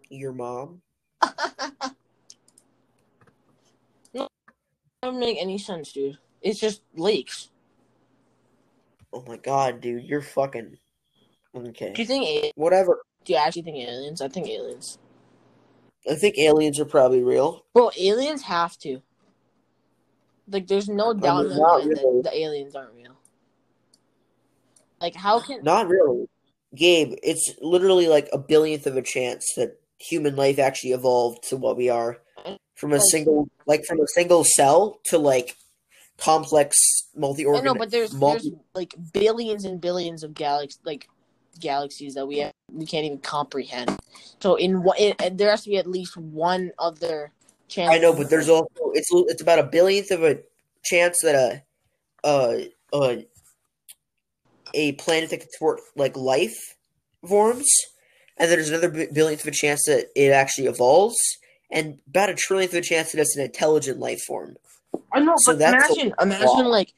Your 0.09 0.31
mom? 0.31 0.81
no, 4.13 4.29
doesn't 5.03 5.19
make 5.19 5.37
any 5.39 5.57
sense, 5.57 5.91
dude. 5.91 6.17
It's 6.41 6.59
just 6.59 6.81
lakes. 6.95 7.49
Oh 9.11 9.23
my 9.27 9.37
god, 9.37 9.81
dude, 9.81 10.05
you're 10.05 10.21
fucking 10.21 10.77
Do 11.55 11.61
you 11.61 11.69
okay. 11.69 12.05
think? 12.05 12.25
a- 12.25 12.51
Whatever. 12.55 13.01
Do 13.23 13.33
you 13.33 13.39
actually 13.39 13.63
think 13.63 13.77
aliens? 13.77 14.21
I 14.21 14.27
think 14.27 14.47
aliens. 14.47 14.97
I 16.09 16.15
think 16.15 16.37
aliens 16.37 16.79
are 16.79 16.85
probably 16.85 17.23
real. 17.23 17.65
Well, 17.73 17.91
aliens 17.97 18.43
have 18.43 18.77
to. 18.79 19.01
Like, 20.47 20.67
there's 20.67 20.87
no 20.87 21.13
doubt 21.13 21.47
my 21.47 21.55
not 21.55 21.85
really. 21.85 21.95
that 21.95 22.21
the 22.23 22.37
aliens 22.37 22.75
aren't 22.75 22.93
real. 22.93 23.17
Like, 25.01 25.15
how 25.15 25.39
can? 25.39 25.63
Not 25.63 25.87
really. 25.87 26.27
Gabe, 26.75 27.13
it's 27.23 27.53
literally 27.61 28.07
like 28.07 28.29
a 28.33 28.37
billionth 28.37 28.85
of 28.85 28.97
a 28.97 29.01
chance 29.01 29.45
that 29.55 29.79
human 29.97 30.35
life 30.35 30.59
actually 30.59 30.91
evolved 30.91 31.43
to 31.49 31.57
what 31.57 31.77
we 31.77 31.89
are. 31.89 32.17
From 32.75 32.91
a 32.91 32.99
single 32.99 33.47
like 33.65 33.85
from 33.85 34.01
a 34.01 34.07
single 34.07 34.43
cell 34.43 34.99
to 35.05 35.17
like 35.17 35.55
complex 36.17 36.77
multi 37.15 37.45
I 37.45 37.47
organ 37.47 37.63
know, 37.63 37.73
but 37.73 37.89
there's 37.89 38.13
multi- 38.13 38.49
there's 38.49 38.61
like 38.73 38.93
billions 39.13 39.63
and 39.63 39.79
billions 39.79 40.23
of 40.23 40.33
galaxies, 40.33 40.79
like 40.83 41.07
galaxies 41.59 42.13
that 42.15 42.27
we 42.27 42.39
have, 42.39 42.53
we 42.71 42.85
can't 42.85 43.05
even 43.05 43.19
comprehend. 43.19 43.97
So 44.39 44.55
in 44.55 44.83
what 44.83 44.97
there 45.31 45.49
has 45.49 45.63
to 45.63 45.69
be 45.69 45.77
at 45.77 45.87
least 45.87 46.17
one 46.17 46.71
other 46.79 47.31
chance. 47.67 47.93
I 47.93 47.97
know, 47.97 48.13
but 48.13 48.29
there's 48.29 48.49
also 48.49 48.91
it's 48.93 49.09
it's 49.11 49.41
about 49.41 49.59
a 49.59 49.63
billionth 49.63 50.11
of 50.11 50.23
a 50.23 50.39
chance 50.83 51.19
that 51.23 51.35
a 51.35 51.63
a 52.23 52.69
uh 52.93 53.15
a 54.73 54.91
planet 54.93 55.29
that 55.29 55.39
can 55.39 55.49
support 55.51 55.81
like 55.95 56.15
life 56.17 56.75
forms, 57.27 57.67
and 58.37 58.51
there's 58.51 58.69
another 58.69 58.89
billionth 58.89 59.41
of 59.41 59.47
a 59.47 59.51
chance 59.51 59.85
that 59.85 60.07
it 60.15 60.31
actually 60.31 60.67
evolves, 60.67 61.17
and 61.71 61.99
about 62.07 62.29
a 62.29 62.33
trillionth 62.33 62.69
of 62.69 62.75
a 62.75 62.81
chance 62.81 63.11
that 63.11 63.21
it's 63.21 63.35
an 63.35 63.43
intelligent 63.43 63.99
life 63.99 64.21
form. 64.21 64.55
I 65.11 65.19
know, 65.19 65.35
So 65.37 65.53
but 65.53 65.59
that's 65.59 65.89
imagine, 65.89 66.13
imagine 66.21 66.65
like, 66.65 66.93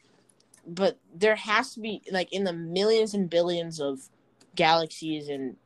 but 0.65 0.97
there 1.13 1.35
has 1.35 1.73
to 1.73 1.79
be 1.79 2.01
like 2.11 2.31
in 2.33 2.43
the 2.43 2.53
millions 2.53 3.13
and 3.13 3.29
billions 3.29 3.79
of 3.79 3.99
galaxies 4.57 5.29
and 5.29 5.57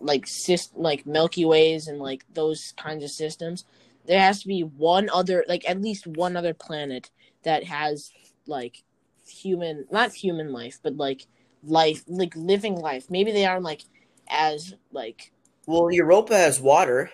like 0.00 0.26
syst- 0.26 0.72
like 0.76 1.06
Milky 1.06 1.44
Ways 1.44 1.88
and 1.88 1.98
like 1.98 2.24
those 2.32 2.72
kinds 2.76 3.04
of 3.04 3.10
systems. 3.10 3.64
There 4.06 4.20
has 4.20 4.42
to 4.42 4.48
be 4.48 4.62
one 4.62 5.10
other, 5.10 5.44
like 5.48 5.68
at 5.68 5.80
least 5.80 6.06
one 6.06 6.36
other 6.36 6.54
planet 6.54 7.10
that 7.42 7.64
has 7.64 8.12
like 8.46 8.84
human, 9.26 9.86
not 9.90 10.14
human 10.14 10.52
life, 10.52 10.78
but 10.82 10.96
like 10.96 11.26
life, 11.64 12.04
like 12.06 12.34
living 12.36 12.76
life. 12.76 13.10
Maybe 13.10 13.32
they 13.32 13.44
aren't 13.46 13.64
like 13.64 13.82
as 14.28 14.74
like 14.92 15.32
Well, 15.66 15.90
Europa 15.92 16.36
has 16.36 16.60
water. 16.60 17.10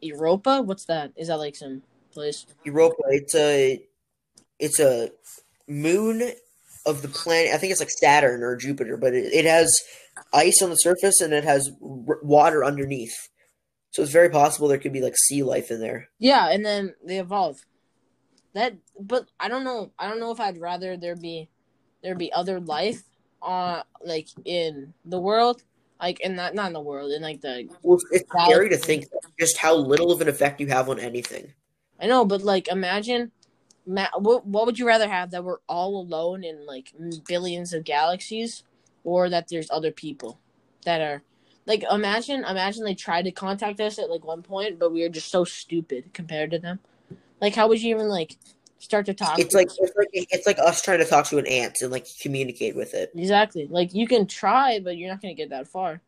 Europa. 0.00 0.62
What's 0.62 0.84
that? 0.86 1.12
Is 1.16 1.28
that 1.28 1.38
like 1.38 1.56
some 1.56 1.82
place? 2.12 2.46
Europa, 2.64 3.02
it's 3.08 3.34
a 3.34 3.84
it's 4.58 4.80
a 4.80 5.10
moon 5.68 6.32
of 6.86 7.02
the 7.02 7.08
planet. 7.08 7.54
I 7.54 7.58
think 7.58 7.72
it's 7.72 7.80
like 7.80 7.90
Saturn 7.90 8.42
or 8.42 8.56
Jupiter, 8.56 8.96
but 8.96 9.14
it, 9.14 9.32
it 9.32 9.44
has 9.44 9.72
ice 10.32 10.62
on 10.62 10.70
the 10.70 10.76
surface 10.76 11.20
and 11.20 11.32
it 11.32 11.44
has 11.44 11.70
r- 11.82 12.18
water 12.22 12.64
underneath. 12.64 13.28
So 13.90 14.02
it's 14.02 14.12
very 14.12 14.30
possible 14.30 14.68
there 14.68 14.78
could 14.78 14.92
be 14.92 15.00
like 15.00 15.16
sea 15.16 15.42
life 15.42 15.70
in 15.70 15.80
there. 15.80 16.08
Yeah, 16.18 16.48
and 16.50 16.64
then 16.64 16.94
they 17.04 17.18
evolve. 17.18 17.58
That, 18.54 18.74
but 18.98 19.26
I 19.38 19.48
don't 19.48 19.64
know. 19.64 19.92
I 19.98 20.08
don't 20.08 20.20
know 20.20 20.32
if 20.32 20.40
I'd 20.40 20.58
rather 20.60 20.96
there 20.96 21.16
be 21.16 21.48
there 22.02 22.14
be 22.14 22.32
other 22.32 22.60
life, 22.60 23.02
uh, 23.42 23.82
like 24.04 24.28
in 24.44 24.92
the 25.04 25.20
world, 25.20 25.62
like 26.00 26.20
in 26.20 26.34
not 26.34 26.54
not 26.54 26.68
in 26.68 26.72
the 26.72 26.80
world, 26.80 27.12
in 27.12 27.22
like 27.22 27.40
the. 27.40 27.68
Well, 27.82 27.98
it's 28.10 28.28
scary 28.44 28.68
to 28.70 28.76
think 28.76 29.06
just 29.38 29.58
how 29.58 29.74
little 29.74 30.10
of 30.10 30.20
an 30.20 30.28
effect 30.28 30.60
you 30.60 30.66
have 30.68 30.88
on 30.88 30.98
anything. 30.98 31.52
I 32.00 32.06
know, 32.06 32.24
but 32.24 32.42
like 32.42 32.68
imagine, 32.68 33.30
ma- 33.90 34.08
what 34.18 34.46
what 34.46 34.66
would 34.66 34.78
you 34.78 34.86
rather 34.86 35.08
have 35.08 35.30
that 35.32 35.44
we're 35.44 35.58
all 35.68 36.00
alone 36.00 36.44
in 36.44 36.64
like 36.64 36.92
billions 37.26 37.72
of 37.72 37.84
galaxies, 37.84 38.62
or 39.04 39.28
that 39.28 39.48
there's 39.48 39.70
other 39.70 39.90
people 39.90 40.38
that 40.84 41.00
are. 41.00 41.22
Like 41.66 41.84
imagine, 41.90 42.44
imagine 42.44 42.84
they 42.84 42.94
tried 42.94 43.26
to 43.26 43.30
contact 43.30 43.80
us 43.80 43.98
at 43.98 44.10
like 44.10 44.24
one 44.24 44.42
point, 44.42 44.78
but 44.78 44.92
we 44.92 45.02
were 45.02 45.08
just 45.08 45.30
so 45.30 45.44
stupid 45.44 46.12
compared 46.12 46.50
to 46.52 46.58
them. 46.58 46.80
Like, 47.40 47.54
how 47.54 47.68
would 47.68 47.80
you 47.80 47.94
even 47.94 48.08
like 48.08 48.36
start 48.78 49.06
to 49.06 49.14
talk? 49.14 49.38
It's 49.38 49.52
to 49.52 49.58
like 49.58 49.68
us? 49.68 49.78
it's 49.78 49.96
like 49.96 50.08
it's 50.12 50.46
like 50.46 50.58
us 50.58 50.82
trying 50.82 50.98
to 50.98 51.04
talk 51.04 51.26
to 51.26 51.38
an 51.38 51.46
ant 51.46 51.82
and 51.82 51.92
like 51.92 52.06
communicate 52.20 52.74
with 52.74 52.94
it. 52.94 53.12
Exactly. 53.14 53.68
Like 53.68 53.94
you 53.94 54.08
can 54.08 54.26
try, 54.26 54.80
but 54.80 54.96
you're 54.96 55.10
not 55.10 55.20
gonna 55.20 55.34
get 55.34 55.50
that 55.50 55.68
far. 55.68 56.00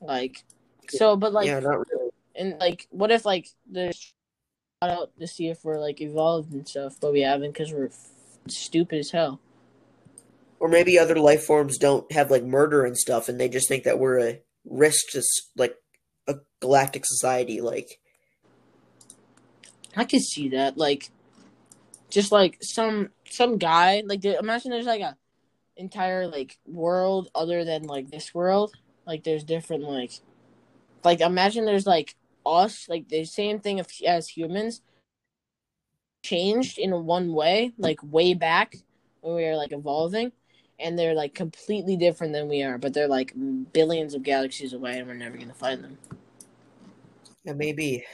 Like, 0.00 0.44
so, 0.88 1.16
but 1.16 1.32
like, 1.32 1.46
yeah, 1.46 1.60
not 1.60 1.88
really. 1.90 2.10
and 2.36 2.58
like, 2.60 2.86
what 2.90 3.10
if 3.10 3.24
like 3.24 3.48
there's 3.66 4.14
out 4.90 5.10
to 5.18 5.26
see 5.26 5.48
if 5.48 5.64
we're 5.64 5.80
like 5.80 6.00
evolved 6.00 6.52
and 6.52 6.68
stuff, 6.68 6.96
but 7.00 7.12
we 7.12 7.20
haven't 7.20 7.52
because 7.52 7.72
we're 7.72 7.86
f- 7.86 8.10
stupid 8.48 8.98
as 8.98 9.10
hell. 9.10 9.40
Or 10.58 10.68
maybe 10.68 10.98
other 10.98 11.18
life 11.18 11.44
forms 11.44 11.78
don't 11.78 12.10
have 12.12 12.30
like 12.30 12.44
murder 12.44 12.84
and 12.84 12.96
stuff, 12.96 13.28
and 13.28 13.40
they 13.40 13.48
just 13.48 13.68
think 13.68 13.84
that 13.84 13.98
we're 13.98 14.20
a 14.20 14.40
risk 14.64 15.10
to 15.10 15.22
like 15.56 15.76
a 16.28 16.36
galactic 16.60 17.04
society. 17.04 17.60
Like, 17.60 17.98
I 19.96 20.04
could 20.04 20.22
see 20.22 20.50
that. 20.50 20.76
Like, 20.76 21.10
just 22.10 22.30
like 22.30 22.58
some 22.62 23.10
some 23.28 23.58
guy. 23.58 24.02
Like, 24.06 24.24
imagine 24.24 24.70
there's 24.70 24.86
like 24.86 25.00
a 25.00 25.16
entire 25.76 26.26
like 26.28 26.58
world 26.66 27.28
other 27.34 27.64
than 27.64 27.84
like 27.84 28.10
this 28.10 28.34
world. 28.34 28.72
Like 29.06 29.24
there's 29.24 29.44
different 29.44 29.84
like 29.84 30.12
like 31.04 31.20
imagine 31.20 31.64
there's 31.64 31.86
like 31.86 32.14
us 32.46 32.88
like 32.88 33.08
the 33.08 33.24
same 33.24 33.58
thing 33.60 33.80
of, 33.80 33.86
as 34.06 34.28
humans 34.28 34.80
changed 36.22 36.78
in 36.78 36.92
one 37.04 37.32
way 37.34 37.72
like 37.78 37.98
way 38.04 38.32
back 38.34 38.76
when 39.22 39.34
we 39.34 39.44
were 39.44 39.56
like 39.56 39.72
evolving 39.72 40.30
and 40.78 40.96
they're 40.98 41.14
like 41.14 41.34
completely 41.34 41.96
different 41.96 42.32
than 42.32 42.48
we 42.48 42.62
are 42.62 42.78
but 42.78 42.94
they're 42.94 43.08
like 43.08 43.32
billions 43.72 44.14
of 44.14 44.22
galaxies 44.22 44.72
away 44.72 44.98
and 44.98 45.08
we're 45.08 45.14
never 45.14 45.36
gonna 45.36 45.52
find 45.52 45.82
them 45.82 45.98
Yeah, 47.44 47.54
maybe. 47.54 48.04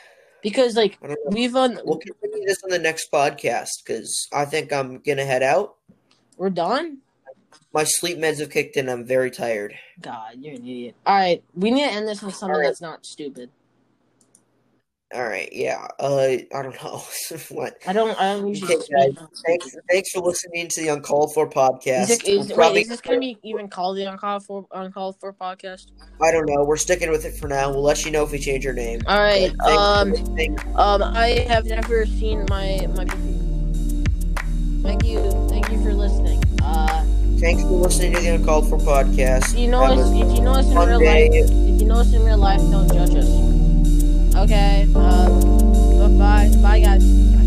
because 0.43 0.75
like 0.75 0.97
I 1.03 1.09
don't 1.09 1.19
know. 1.25 1.31
we've 1.35 1.55
on 1.55 1.79
We'll 1.85 1.99
continue 1.99 2.47
this 2.47 2.63
on 2.65 2.71
the 2.71 2.79
next 2.79 3.13
podcast 3.13 3.69
because 3.85 4.27
I 4.33 4.47
think 4.47 4.73
I'm 4.73 5.01
gonna 5.01 5.27
head 5.27 5.43
out. 5.43 5.77
we're 6.39 6.49
done 6.51 6.99
My 7.75 7.85
sleep 7.85 8.17
meds 8.19 8.39
have 8.41 8.49
kicked 8.51 8.77
in. 8.79 8.89
I'm 8.89 9.05
very 9.05 9.31
tired. 9.31 9.75
god 10.01 10.37
you're 10.39 10.55
an 10.55 10.63
idiot 10.63 10.95
all 11.05 11.15
right 11.15 11.45
we 11.55 11.71
need 11.71 11.85
to 11.85 11.93
end 11.93 12.09
this 12.09 12.23
with 12.23 12.35
something 12.35 12.57
right. 12.59 12.67
that's 12.67 12.81
not 12.81 13.05
stupid 13.05 13.51
All 15.15 15.27
right, 15.27 15.49
yeah. 15.53 15.89
Uh, 15.99 16.37
I 16.55 16.63
don't 16.63 16.75
know 16.85 17.03
what. 17.49 17.77
i 17.87 17.95
don't 17.95 18.21
i 18.21 18.35
don't 18.35 18.49
usually 18.49 18.77
Okay, 18.77 19.17
Thanks, 19.47 19.75
thanks 19.91 20.11
for 20.13 20.21
listening 20.21 20.69
to 20.69 20.83
the 20.83 20.89
Uncalled 20.89 21.33
For 21.33 21.49
podcast. 21.49 22.11
Is, 22.11 22.11
it, 22.11 22.29
is, 22.29 22.53
probably- 22.53 22.81
wait, 22.81 22.83
is 22.83 22.89
this 22.89 23.01
gonna 23.01 23.19
be 23.19 23.39
even 23.43 23.69
called 23.69 23.97
the 23.97 24.05
uncalled 24.05 24.45
for 24.45 24.67
uncalled 24.73 25.19
for 25.19 25.33
podcast? 25.33 25.87
I 26.21 26.31
don't 26.31 26.45
know. 26.47 26.63
We're 26.65 26.77
sticking 26.77 27.11
with 27.11 27.25
it 27.25 27.35
for 27.37 27.49
now. 27.49 27.71
We'll 27.71 27.83
let 27.83 28.05
you 28.05 28.11
know 28.11 28.23
if 28.23 28.33
we 28.33 28.39
change 28.39 28.67
our 28.67 28.75
name. 28.75 29.01
All 29.07 29.19
right. 29.19 29.51
But 29.57 30.13
thanks 30.37 30.63
for 30.63 30.69
Um. 30.79 31.03
Um. 31.03 31.17
I 31.17 31.29
have 31.49 31.65
never 31.65 32.05
seen 32.05 32.45
my 32.51 32.87
my. 32.95 33.07
Thank 34.83 35.05
you. 35.05 35.21
Thank 35.49 35.71
you 35.71 35.83
for 35.83 35.95
listening. 35.95 36.43
Uh. 36.63 37.03
Thanks 37.41 37.63
for 37.63 37.69
listening 37.69 38.13
to 38.15 38.21
the 38.21 38.29
Uncalled 38.35 38.69
For 38.69 38.77
podcast. 38.79 39.53
If 39.55 39.59
you 39.59 39.69
know 39.69 39.85
us, 39.85 40.11
if 40.11 40.37
you 40.37 40.43
know 40.43 40.53
us 40.53 40.67
in 40.67 40.77
real 40.77 41.03
life, 41.03 41.31
if 41.33 41.81
you 41.81 41.87
know 41.87 41.95
us 42.01 42.13
in 42.13 42.23
real 42.25 42.37
life, 42.37 42.61
don't 42.71 42.93
judge 42.93 43.15
us. 43.15 43.48
Okay. 44.39 44.87
Um. 44.95 46.17
Bye. 46.17 46.51
Bye, 46.63 46.81
guys. 46.81 47.38